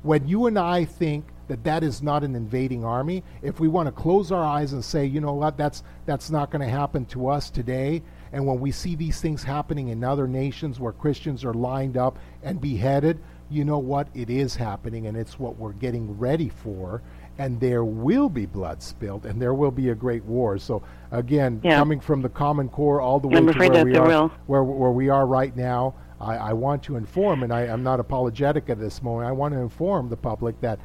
[0.03, 3.87] When you and I think that that is not an invading army, if we want
[3.87, 7.05] to close our eyes and say, you know what, that's that's not going to happen
[7.07, 11.43] to us today, and when we see these things happening in other nations where Christians
[11.43, 13.19] are lined up and beheaded,
[13.49, 17.01] you know what, it is happening, and it's what we're getting ready for
[17.37, 20.57] and there will be blood spilled, and there will be a great war.
[20.57, 21.77] So again, Yeah.
[21.77, 24.91] coming from the Common Core all the way I'm to where we are, where where
[24.91, 28.79] we are right now, I, I want to inform, and I, I'm not apologetic at
[28.79, 29.27] this moment.
[29.27, 30.79] I want to inform the public that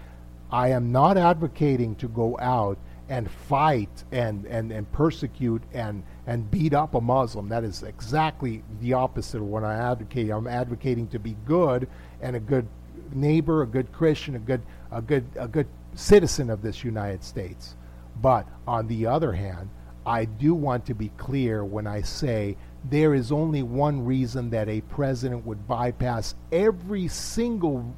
[0.50, 2.78] I am not advocating to go out
[3.08, 7.48] and fight and, and, and persecute and, and beat up a Muslim.
[7.48, 10.30] That is exactly the opposite of what I advocate.
[10.30, 11.88] I'm advocating to be good
[12.20, 12.66] and a good
[13.12, 15.66] neighbor, a good Christian, a good a good a good
[15.96, 17.74] citizen of this United States.
[18.20, 19.70] But on the other hand,
[20.06, 24.68] I do want to be clear when I say there is only one reason that
[24.68, 27.96] a president would bypass every single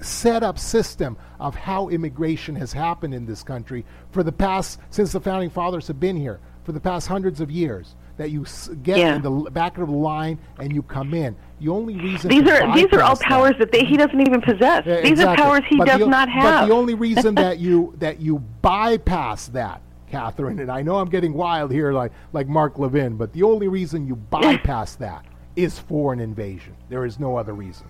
[0.00, 5.12] set up system of how immigration has happened in this country for the past since
[5.12, 8.44] the founding fathers have been here for the past hundreds of years that you
[8.82, 9.16] get Yeah.
[9.16, 12.74] in the back of the line and you come in the only reason These are
[12.74, 14.84] these are all bypass that- powers that they, he doesn't even possess.
[14.86, 15.42] yeah, these exactly.
[15.42, 18.38] are powers he But does the not But the only reason that you that you
[18.62, 23.32] bypass that, Catherine, and I know I'm getting wild here, like like Mark Levin, but
[23.32, 25.24] the only reason you bypass that
[25.56, 26.74] is for an invasion.
[26.88, 27.86] There is no other reason.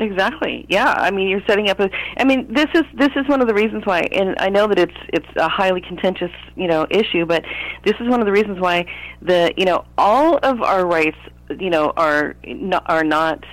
[0.00, 0.66] Exactly.
[0.68, 0.94] Yeah.
[0.96, 1.90] I mean, you're setting up a.
[2.16, 4.78] I mean, this is this is one of the reasons why, and I know that
[4.78, 7.44] it's it's a highly contentious you know issue, but
[7.84, 8.86] this is one of the reasons why
[9.22, 11.18] the you know all of our rights
[11.58, 12.34] you know are
[12.86, 13.44] are not.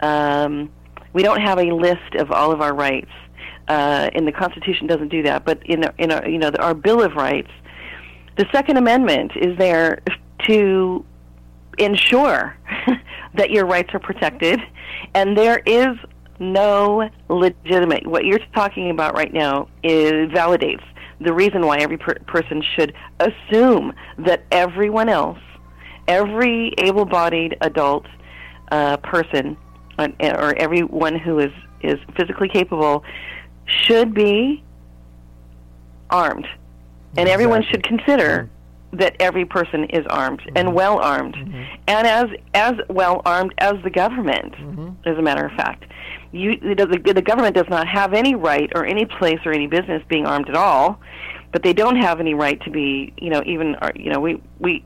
[0.00, 0.70] Um,
[1.12, 3.10] we don't have a list of all of our rights.
[3.68, 5.44] uh, and the Constitution doesn't do that.
[5.44, 7.50] But in our, in our, you know our Bill of Rights,
[8.36, 10.00] the Second Amendment is there
[10.48, 11.04] to
[11.78, 12.56] ensure
[13.34, 14.60] that your rights are protected,
[15.14, 15.96] and there is
[16.38, 18.06] no legitimate.
[18.06, 20.82] What you're talking about right now is validates
[21.22, 25.38] the reason why every per- person should assume that everyone else,
[26.08, 28.06] every able-bodied adult
[28.70, 29.56] uh, person,
[29.98, 31.52] uh, or everyone who is
[31.82, 33.04] is physically capable,
[33.66, 34.62] should be
[36.10, 37.32] armed, and exactly.
[37.32, 38.48] everyone should consider
[38.92, 40.56] that every person is armed mm-hmm.
[40.56, 41.62] and well armed, mm-hmm.
[41.88, 44.52] and as as well armed as the government.
[44.54, 45.08] Mm-hmm.
[45.08, 45.84] As a matter of fact,
[46.32, 50.02] you the, the government does not have any right or any place or any business
[50.08, 51.00] being armed at all,
[51.52, 54.40] but they don't have any right to be you know even uh, you know we
[54.58, 54.84] we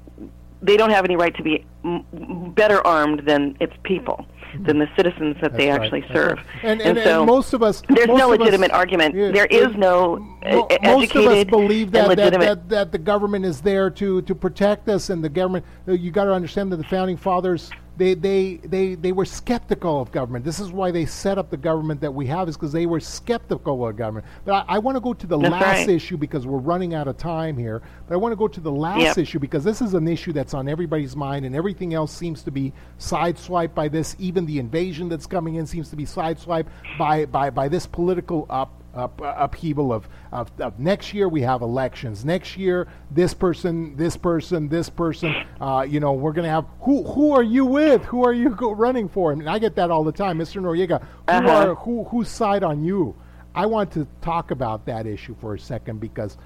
[0.63, 4.27] they don't have any right to be m- better armed than its people
[4.65, 5.83] than the citizens that That's they right.
[5.83, 6.39] actually serve.
[6.39, 6.47] Right.
[6.63, 9.15] And, and, and, so and most of us, there's no legitimate us, argument.
[9.15, 13.45] Yeah, there is no mo- most of us believe that, that, that, that the government
[13.45, 15.65] is there to to protect us, and the government.
[15.87, 20.13] You got to understand that the founding fathers they, they, they, they were skeptical of
[20.13, 20.45] government.
[20.45, 23.01] This is why they set up the government that we have, is because they were
[23.01, 24.27] skeptical of government.
[24.45, 25.89] But I, I want to go to the that's last right.
[25.89, 27.83] issue because we're running out of time here.
[28.07, 29.19] But I want to go to the last yep.
[29.19, 32.51] issue because this is an issue that's on everybody's mind, and everything else seems to
[32.51, 34.15] be sideswiped by this.
[34.19, 36.67] Even the invasion that's coming in seems to be sideswiped
[36.99, 41.63] by, by, by this political up up, upheaval of, of, of, next year we have
[41.63, 42.25] elections.
[42.25, 45.35] Next year, this person, this person, this person.
[45.61, 48.05] Uh, you know, we're going to have who who are you with?
[48.07, 49.33] Who are you go running for?
[49.33, 50.61] And I get that all the time, Mr.
[50.61, 51.01] Noriega.
[51.01, 51.71] Who uh-huh.
[51.71, 53.15] are who whose side on you?
[53.55, 56.37] I want to talk about that issue for a second because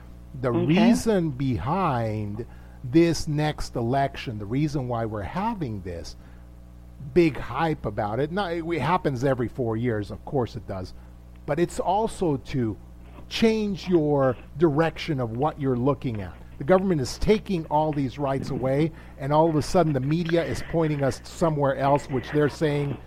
[0.41, 0.67] the okay.
[0.67, 2.47] reason behind
[2.85, 6.17] this next election, the reason why we're having this
[7.15, 10.95] big hype about it, not, it happens every four years, of course it does
[11.47, 12.77] but it's also to
[13.29, 16.35] change your direction of what you're looking at.
[16.59, 20.45] The government is taking all these rights away, and all of a sudden the media
[20.45, 22.99] is pointing us somewhere else, which they're saying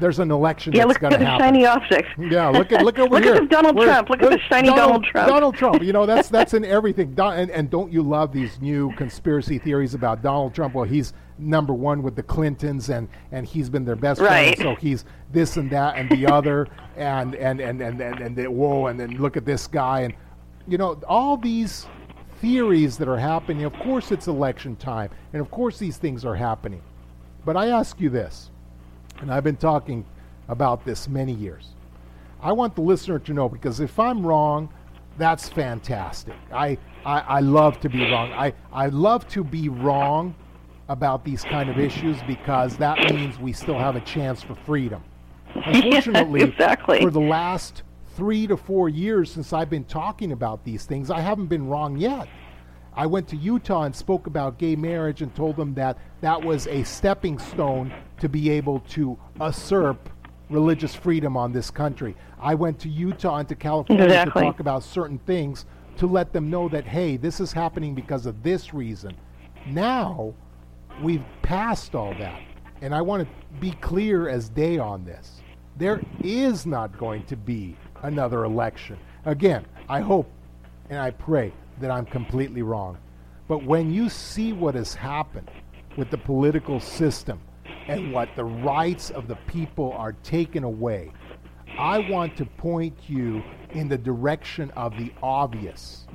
[0.00, 1.54] there's an election yeah, that's going to happen.
[1.54, 2.32] Yeah, look at the shiny object.
[2.32, 3.34] yeah, look at look over look here.
[3.34, 4.10] Look at Donald We're, Trump.
[4.10, 5.28] Look, look at the shiny Donald, Donald, Trump.
[5.28, 5.82] Donald Trump.
[5.82, 7.14] You know that's that's in everything.
[7.14, 10.74] Don, and, and don't you love these new conspiracy theories about Donald Trump?
[10.74, 14.56] Well, he's number one with the Clintons, and and he's been their best right.
[14.56, 14.76] friend.
[14.76, 18.56] So he's this and that and the other, and and and and and, and, and
[18.56, 20.14] whoa, and then look at this guy, and
[20.66, 21.86] you know all these
[22.40, 23.64] theories that are happening.
[23.64, 26.82] Of course, it's election time, and of course these things are happening.
[27.44, 28.51] But I ask you this,
[29.22, 30.04] and I've been talking
[30.48, 31.70] about this many years.
[32.42, 34.68] I want the listener to know because if I'm wrong,
[35.16, 36.34] that's fantastic.
[36.52, 38.32] I, I, I love to be wrong.
[38.32, 40.34] I, I love to be wrong
[40.88, 45.02] about these kind of issues because that means we still have a chance for freedom.
[45.54, 47.00] Unfortunately, yeah, exactly.
[47.00, 47.82] for the last
[48.16, 51.96] three to four years since I've been talking about these things, I haven't been wrong
[51.96, 52.28] yet.
[52.94, 56.66] I went to Utah and spoke about gay marriage and told them that that was
[56.66, 60.10] a stepping stone to be able to usurp
[60.50, 62.14] religious freedom on this country.
[62.38, 64.42] I went to Utah and to California exactly.
[64.42, 65.64] to talk about certain things
[65.96, 69.16] to let them know that, hey, this is happening because of this reason.
[69.66, 70.34] Now,
[71.02, 72.40] we've passed all that.
[72.82, 75.40] And I want to be clear as day on this.
[75.78, 78.98] There is not going to be another election.
[79.24, 80.30] Again, I hope
[80.90, 81.52] and I pray
[81.82, 82.98] that I'm completely wrong.
[83.48, 85.50] But when you see what has happened
[85.96, 87.38] with the political system,
[87.88, 91.10] and what the rights of the people are taken away.
[91.78, 96.06] I want to point you in the direction of the obvious.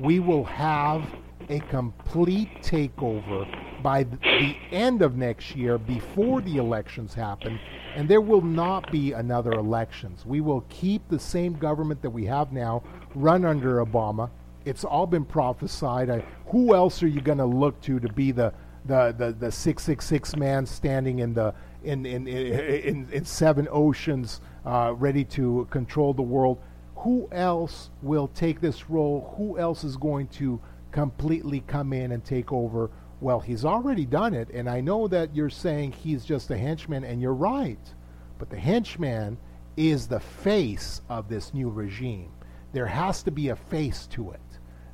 [0.00, 1.04] We will have
[1.48, 3.46] a complete takeover
[3.82, 7.58] by the end of next year before the elections happen
[7.94, 10.26] and there will not be another elections.
[10.26, 12.82] We will keep the same government that we have now
[13.14, 14.28] run under Obama.
[14.66, 16.10] It's all been prophesied.
[16.10, 18.52] I, who else are you going to look to to be the
[18.84, 23.68] the the the six six six man standing in the in in in, in seven
[23.70, 26.58] oceans, uh, ready to control the world.
[26.96, 29.34] Who else will take this role?
[29.36, 30.60] Who else is going to
[30.90, 32.90] completely come in and take over?
[33.20, 37.04] Well, he's already done it, and I know that you're saying he's just a henchman,
[37.04, 37.94] and you're right.
[38.38, 39.38] But the henchman
[39.76, 42.32] is the face of this new regime.
[42.72, 44.40] There has to be a face to it.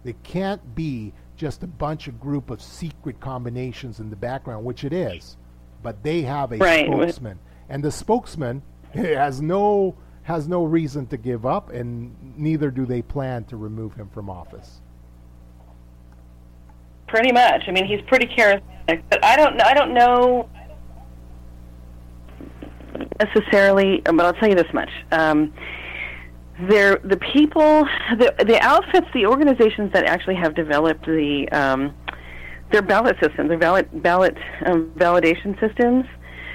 [0.05, 4.85] It can't be just a bunch of group of secret combinations in the background, which
[4.85, 5.37] it is.
[5.83, 6.87] But they have a right.
[6.87, 7.39] spokesman,
[7.69, 8.63] and the spokesman
[8.95, 13.95] has no has no reason to give up, and neither do they plan to remove
[13.95, 14.81] him from office.
[17.09, 17.65] Pretty much.
[17.67, 19.61] I mean, he's pretty charismatic, but I don't.
[19.61, 20.49] I don't know
[23.19, 24.01] necessarily.
[24.05, 24.91] But I'll tell you this much.
[25.11, 25.53] Um,
[26.69, 27.87] they're the people,
[28.19, 31.95] the the outfits, the organizations that actually have developed the um,
[32.71, 34.37] their ballot systems, their ballot ballot
[34.67, 36.05] um, validation systems,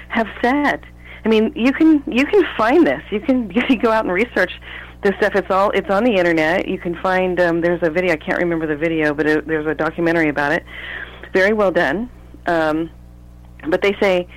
[0.08, 0.84] have said.
[1.24, 3.02] I mean, you can you can find this.
[3.10, 4.52] You can you can go out and research
[5.02, 5.34] this stuff.
[5.34, 6.68] It's all it's on the internet.
[6.68, 8.12] You can find um, there's a video.
[8.12, 10.64] I can't remember the video, but it, there's a documentary about it.
[11.32, 12.08] Very well done.
[12.46, 12.90] Um,
[13.68, 14.28] but they say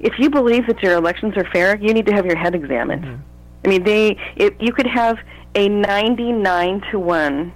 [0.00, 3.04] if you believe that your elections are fair, you need to have your head examined.
[3.04, 3.35] Mm-hmm.
[3.64, 5.18] I mean, they if you could have
[5.54, 7.52] a 99 to one,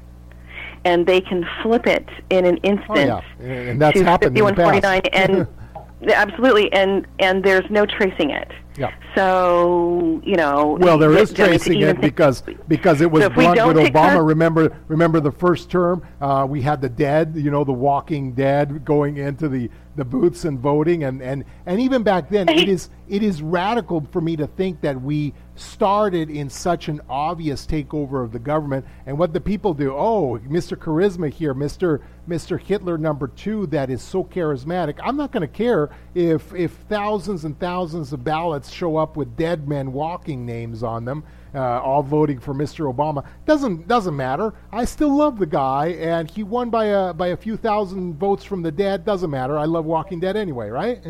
[0.84, 3.10] and they can flip it in an instant.
[3.10, 3.46] Oh, yeah.
[3.46, 4.82] And that's to happened in the past.
[4.82, 5.46] 5149 and
[6.14, 8.50] absolutely and and there's no tracing it.
[8.76, 8.94] Yeah.
[9.14, 10.78] So you know.
[10.80, 14.26] Well, there th- tracing it because because it was So with Obama.
[14.26, 16.02] remember remember the first term?
[16.20, 19.68] Uh, we had the dead, you know, the walking dead going into the,
[20.00, 24.06] the booths and voting, and, and, and even back then, it is it is radical
[24.10, 28.86] for me to think that we started in such an obvious takeover of the government,
[29.04, 29.92] and what the people do.
[29.92, 30.76] Oh, Mr.
[30.76, 32.00] Charisma here, Mr.
[32.28, 32.58] Mr.
[32.58, 34.98] Hitler number two, that is so charismatic.
[35.02, 39.36] I'm not going to care if if thousands and thousands of ballots show up with
[39.36, 41.24] dead men walking names on them,
[41.54, 42.92] uh, all voting for Mr.
[42.92, 43.24] Obama.
[43.46, 44.54] Doesn't doesn't matter.
[44.72, 48.44] I still love the guy, and he won by a by a few thousand votes
[48.44, 49.04] from the dead.
[49.04, 49.58] Doesn't matter.
[49.58, 51.00] I love Walking Dead anyway, right?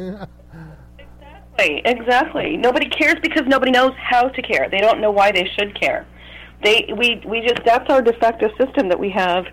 [0.99, 2.57] Exactly, exactly.
[2.57, 4.69] Nobody cares because nobody knows how to care.
[4.71, 6.07] They don't know why they should care.
[6.63, 9.45] They we we just that's our de facto system that we have.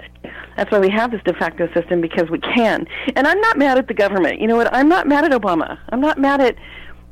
[0.55, 2.85] That's why we have this de facto system because we can.
[3.15, 4.41] And I'm not mad at the government.
[4.41, 4.73] You know what?
[4.73, 5.77] I'm not mad at Obama.
[5.89, 6.55] I'm not mad at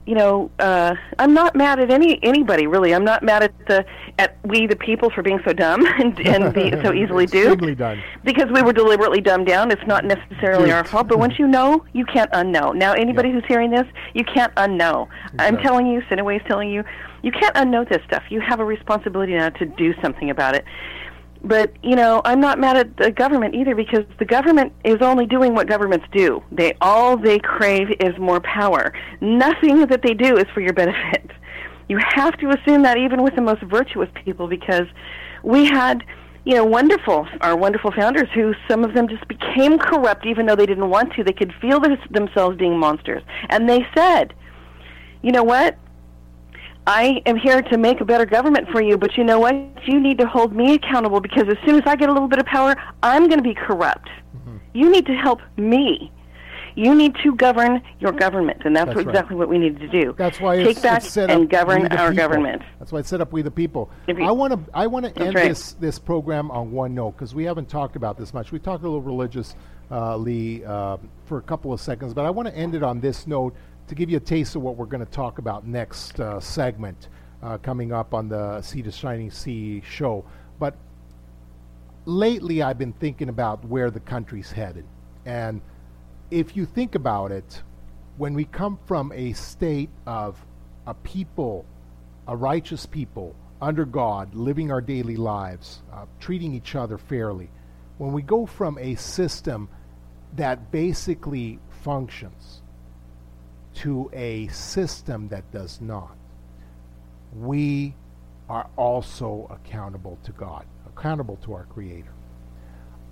[0.05, 2.93] you know, uh, I'm not mad at any anybody really.
[2.93, 3.85] I'm not mad at the
[4.19, 8.03] at we the people for being so dumb and and be so easily duped done.
[8.23, 9.71] because we were deliberately dumbed down.
[9.71, 12.75] It's not necessarily our fault, but once you know, you can't unknow.
[12.75, 15.07] Now, anybody who's hearing this, you can't unknow.
[15.39, 16.83] I'm telling you, Cineway is telling you,
[17.23, 18.23] you can't unknow this stuff.
[18.29, 20.63] You have a responsibility now to do something about it.
[21.45, 25.27] But you know, I'm not mad at the government either because the government is only
[25.27, 26.43] doing what governments do.
[26.51, 28.93] They all they crave is more power.
[29.21, 31.31] Nothing that they do is for your benefit.
[31.87, 34.87] You have to assume that even with the most virtuous people because
[35.43, 36.03] we had
[36.45, 40.55] you know, wonderful, our wonderful founders who some of them just became corrupt even though
[40.55, 41.23] they didn't want to.
[41.23, 41.79] They could feel
[42.11, 43.23] themselves being monsters.
[43.49, 44.33] And they said,
[45.23, 45.77] you know what?
[46.87, 49.55] I am here to make a better government for you, but you know what?
[49.87, 52.39] You need to hold me accountable because as soon as I get a little bit
[52.39, 54.07] of power, I'm going to be corrupt.
[54.37, 54.57] Mm-hmm.
[54.73, 56.11] You need to help me.
[56.77, 59.15] You need to govern your government, and that's, That's what, right.
[59.15, 60.13] exactly what we need to do.
[60.17, 62.15] That's why take it's, back it's set and govern our people.
[62.15, 62.63] government.
[62.79, 63.89] That's why it's set up we the people.
[64.07, 65.47] You- I want to I want to end right.
[65.47, 68.51] this this program on one note because we haven't talked about this much.
[68.51, 69.55] We talked a little religiously
[69.89, 73.55] uh, for a couple of seconds, but I want to end it on this note
[73.87, 77.09] to give you a taste of what we're going to talk about next uh, segment
[77.43, 80.25] uh, coming up on the Sea to Shining Sea show.
[80.59, 80.75] But
[82.05, 84.85] lately, I've been thinking about where the country's headed,
[85.25, 85.61] and
[86.31, 87.61] if you think about it,
[88.17, 90.43] when we come from a state of
[90.87, 91.65] a people,
[92.27, 97.49] a righteous people, under God, living our daily lives, uh, treating each other fairly,
[97.97, 99.69] when we go from a system
[100.35, 102.61] that basically functions
[103.75, 106.15] to a system that does not,
[107.35, 107.93] we
[108.49, 112.11] are also accountable to God, accountable to our Creator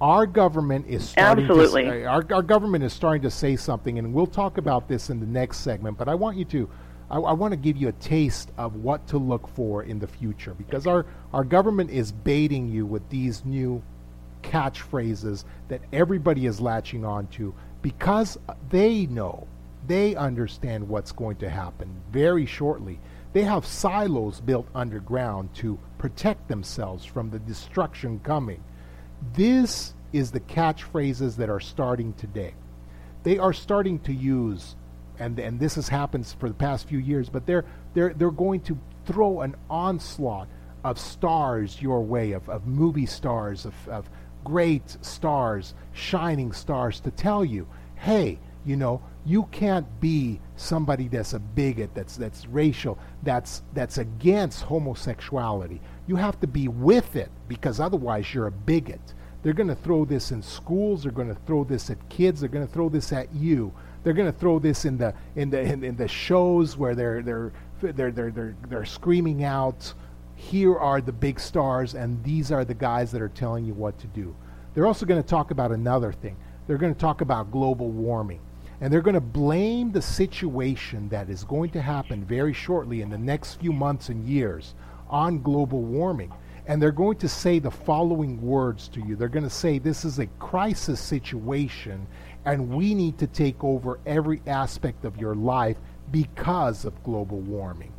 [0.01, 1.83] our government is starting Absolutely.
[1.83, 5.19] to our, our government is starting to say something and we'll talk about this in
[5.19, 6.69] the next segment but i want you to
[7.09, 10.07] I, I want to give you a taste of what to look for in the
[10.07, 13.81] future because our, our government is baiting you with these new
[14.41, 18.37] catchphrases that everybody is latching on to because
[18.69, 19.47] they know
[19.87, 22.99] they understand what's going to happen very shortly
[23.33, 28.63] they have silos built underground to protect themselves from the destruction coming
[29.33, 32.53] this is the catchphrases that are starting today.
[33.23, 34.75] They are starting to use,
[35.19, 38.61] and and this has happened for the past few years, but they're they're they're going
[38.61, 40.47] to throw an onslaught
[40.83, 44.09] of stars your way, of, of movie stars, of, of
[44.43, 47.65] great stars, shining stars, to tell you,
[47.95, 53.97] hey, you know, you can't be somebody that's a bigot, that's that's racial, that's that's
[53.97, 55.81] against homosexuality.
[56.07, 59.13] You have to be with it because otherwise you're a bigot.
[59.41, 61.03] They're going to throw this in schools.
[61.03, 62.39] They're going to throw this at kids.
[62.39, 63.73] They're going to throw this at you.
[64.03, 67.21] They're going to throw this in the in the in, in the shows where they're
[67.21, 67.51] they're
[67.81, 69.93] they're they're they're, they're screaming out.
[70.35, 73.97] Here are the big stars, and these are the guys that are telling you what
[73.99, 74.35] to do.
[74.73, 76.35] They're also going to talk about another thing.
[76.67, 78.39] They're going to talk about global warming.
[78.83, 83.09] And they're going to blame the situation that is going to happen very shortly in
[83.09, 84.75] the next few months and years
[85.09, 86.33] on global warming.
[86.67, 89.15] and they're going to say the following words to you.
[89.15, 92.05] They're going to say, This is a crisis situation,
[92.43, 95.77] and we need to take over every aspect of your life
[96.11, 97.93] because of global warming.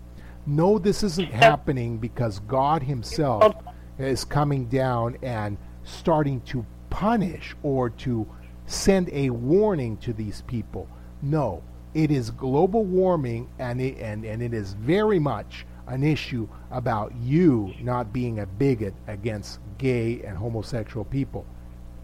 [0.47, 3.73] No, this isn't happening because God Himself oh.
[3.99, 8.27] is coming down and starting to punish or to
[8.67, 10.89] send a warning to these people.
[11.23, 11.63] No,
[11.95, 17.15] it is global warming, and it, and, and it is very much an issue about
[17.17, 21.45] you not being a bigot against gay and homosexual people.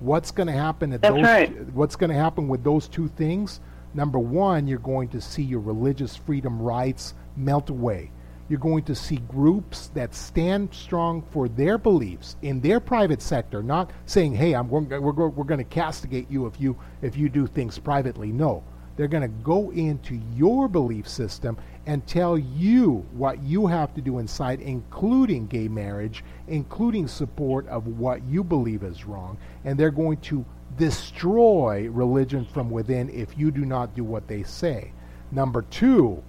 [0.01, 1.25] What's going to happen at That's those?
[1.25, 1.75] right.
[1.75, 3.61] What's going to happen with those two things?
[3.93, 8.13] Number one, you're going to see your religious freedom rights melt away.
[8.51, 13.63] You're going to see groups that stand strong for their beliefs in their private sector,
[13.63, 17.29] not saying, "Hey, I'm we're, we're, we're going to castigate you if you if you
[17.29, 18.65] do things privately." No,
[18.97, 24.01] they're going to go into your belief system and tell you what you have to
[24.01, 29.93] do inside, including gay marriage, including support of what you believe is wrong, and they're
[29.93, 30.45] going to
[30.77, 34.93] destroy religion from within if you do not do what they say.
[35.31, 36.21] Number two,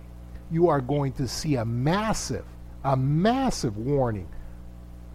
[0.51, 2.45] you are going to see a massive,
[2.83, 4.27] a massive warning.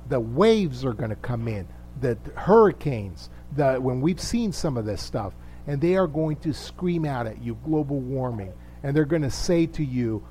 [0.08, 1.68] The waves are going to come in,
[2.00, 5.34] the hurricanes, the when we've seen some of this stuff,
[5.66, 9.30] and they are going to scream out at you global warming, and they're going to
[9.30, 10.24] say to you,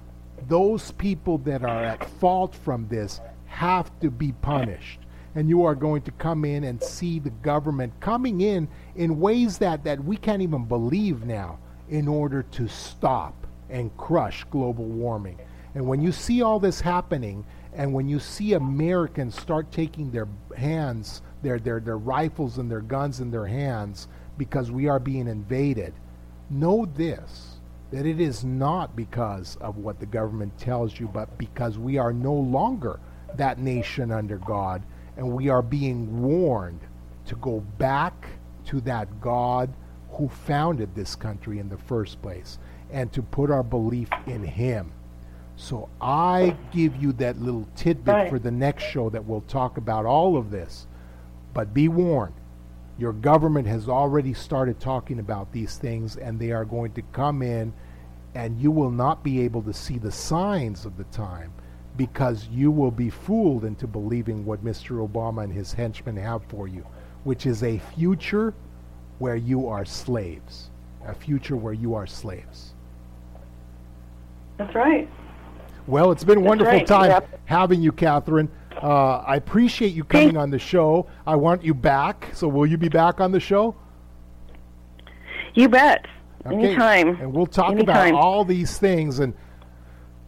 [0.48, 5.00] those people that are at fault from this have to be punished.
[5.36, 9.58] And you are going to come in and see the government coming in in ways
[9.58, 13.45] that, that we can't even believe now in order to stop
[13.76, 15.38] and crush global warming.
[15.76, 20.30] And when you see all this happening, and when you see Americans start taking their
[20.56, 24.08] hands, their, their, their rifles and their guns in their hands
[24.38, 25.94] because we are being invaded,
[26.50, 27.52] know this
[27.92, 32.12] that it is not because of what the government tells you, but because we are
[32.14, 33.00] no longer
[33.36, 34.82] that nation under God,
[35.18, 36.80] and we are being warned
[37.28, 38.28] to go back
[38.66, 39.72] to that God
[40.12, 42.58] who founded this country in the first place
[42.92, 44.92] and to put our belief in Him.
[45.56, 48.30] So I give you that little tidbit Right.
[48.30, 50.86] for the next show that we'll talk about all of this.
[51.54, 52.34] But be warned,
[52.98, 57.42] your government has already started talking about these things, and they are going to come
[57.42, 57.74] in,
[58.34, 61.52] and you will not be able to see the signs of the time
[61.96, 65.08] because you will be fooled into believing what Mr.
[65.08, 66.86] Obama and his henchmen have for you,
[67.24, 68.54] which is a future
[69.20, 70.70] where you are slaves.
[71.08, 72.74] A future where you are slaves.
[74.58, 75.10] That's right.
[75.88, 76.88] Well, it's been a That's wonderful right.
[76.88, 77.40] time Yep.
[77.46, 78.50] having you, Catherine.
[78.82, 81.08] Uh, I appreciate you coming on the show.
[81.26, 82.30] I want you back.
[82.34, 83.76] So, will you be back on the show?
[85.54, 86.06] You bet.
[86.46, 87.16] Anytime.
[87.22, 88.10] And we'll talk Anytime.
[88.14, 89.20] about all these things.
[89.20, 89.34] And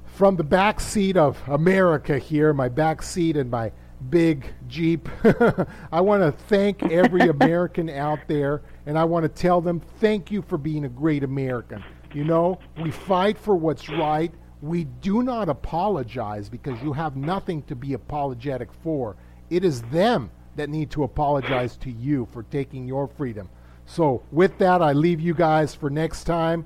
[0.06, 3.72] from the back seat of America here, my back seat and my
[4.10, 5.10] big Jeep,
[5.92, 8.62] I want to thank every American out there.
[8.86, 11.84] And I want to tell them thank you for being a great American.
[12.18, 14.34] You know, we fight for what's right.
[14.64, 19.16] We do not apologize because you have nothing to be apologetic for.
[19.52, 23.50] It is them that need to apologize to you for taking your freedom.
[23.86, 26.66] So, with that, I leave you guys for next time.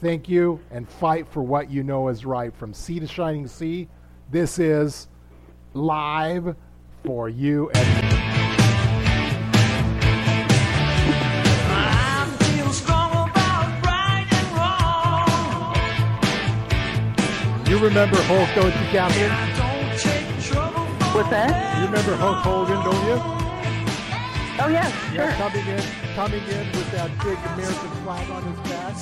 [0.00, 2.56] Thank you and fight for what you know is right.
[2.56, 3.88] From sea to shining sea,
[4.30, 5.08] this is
[5.74, 6.56] live
[7.04, 7.70] for you.
[17.76, 19.30] You remember Hulk, don't you, Catherine?
[21.12, 21.78] What's that?
[21.78, 23.20] You remember Hulk Hogan, don't you?
[24.58, 24.88] Oh, yes.
[25.12, 25.36] Yeah, sure.
[25.36, 28.96] coming in, coming in with that big American flag on his back.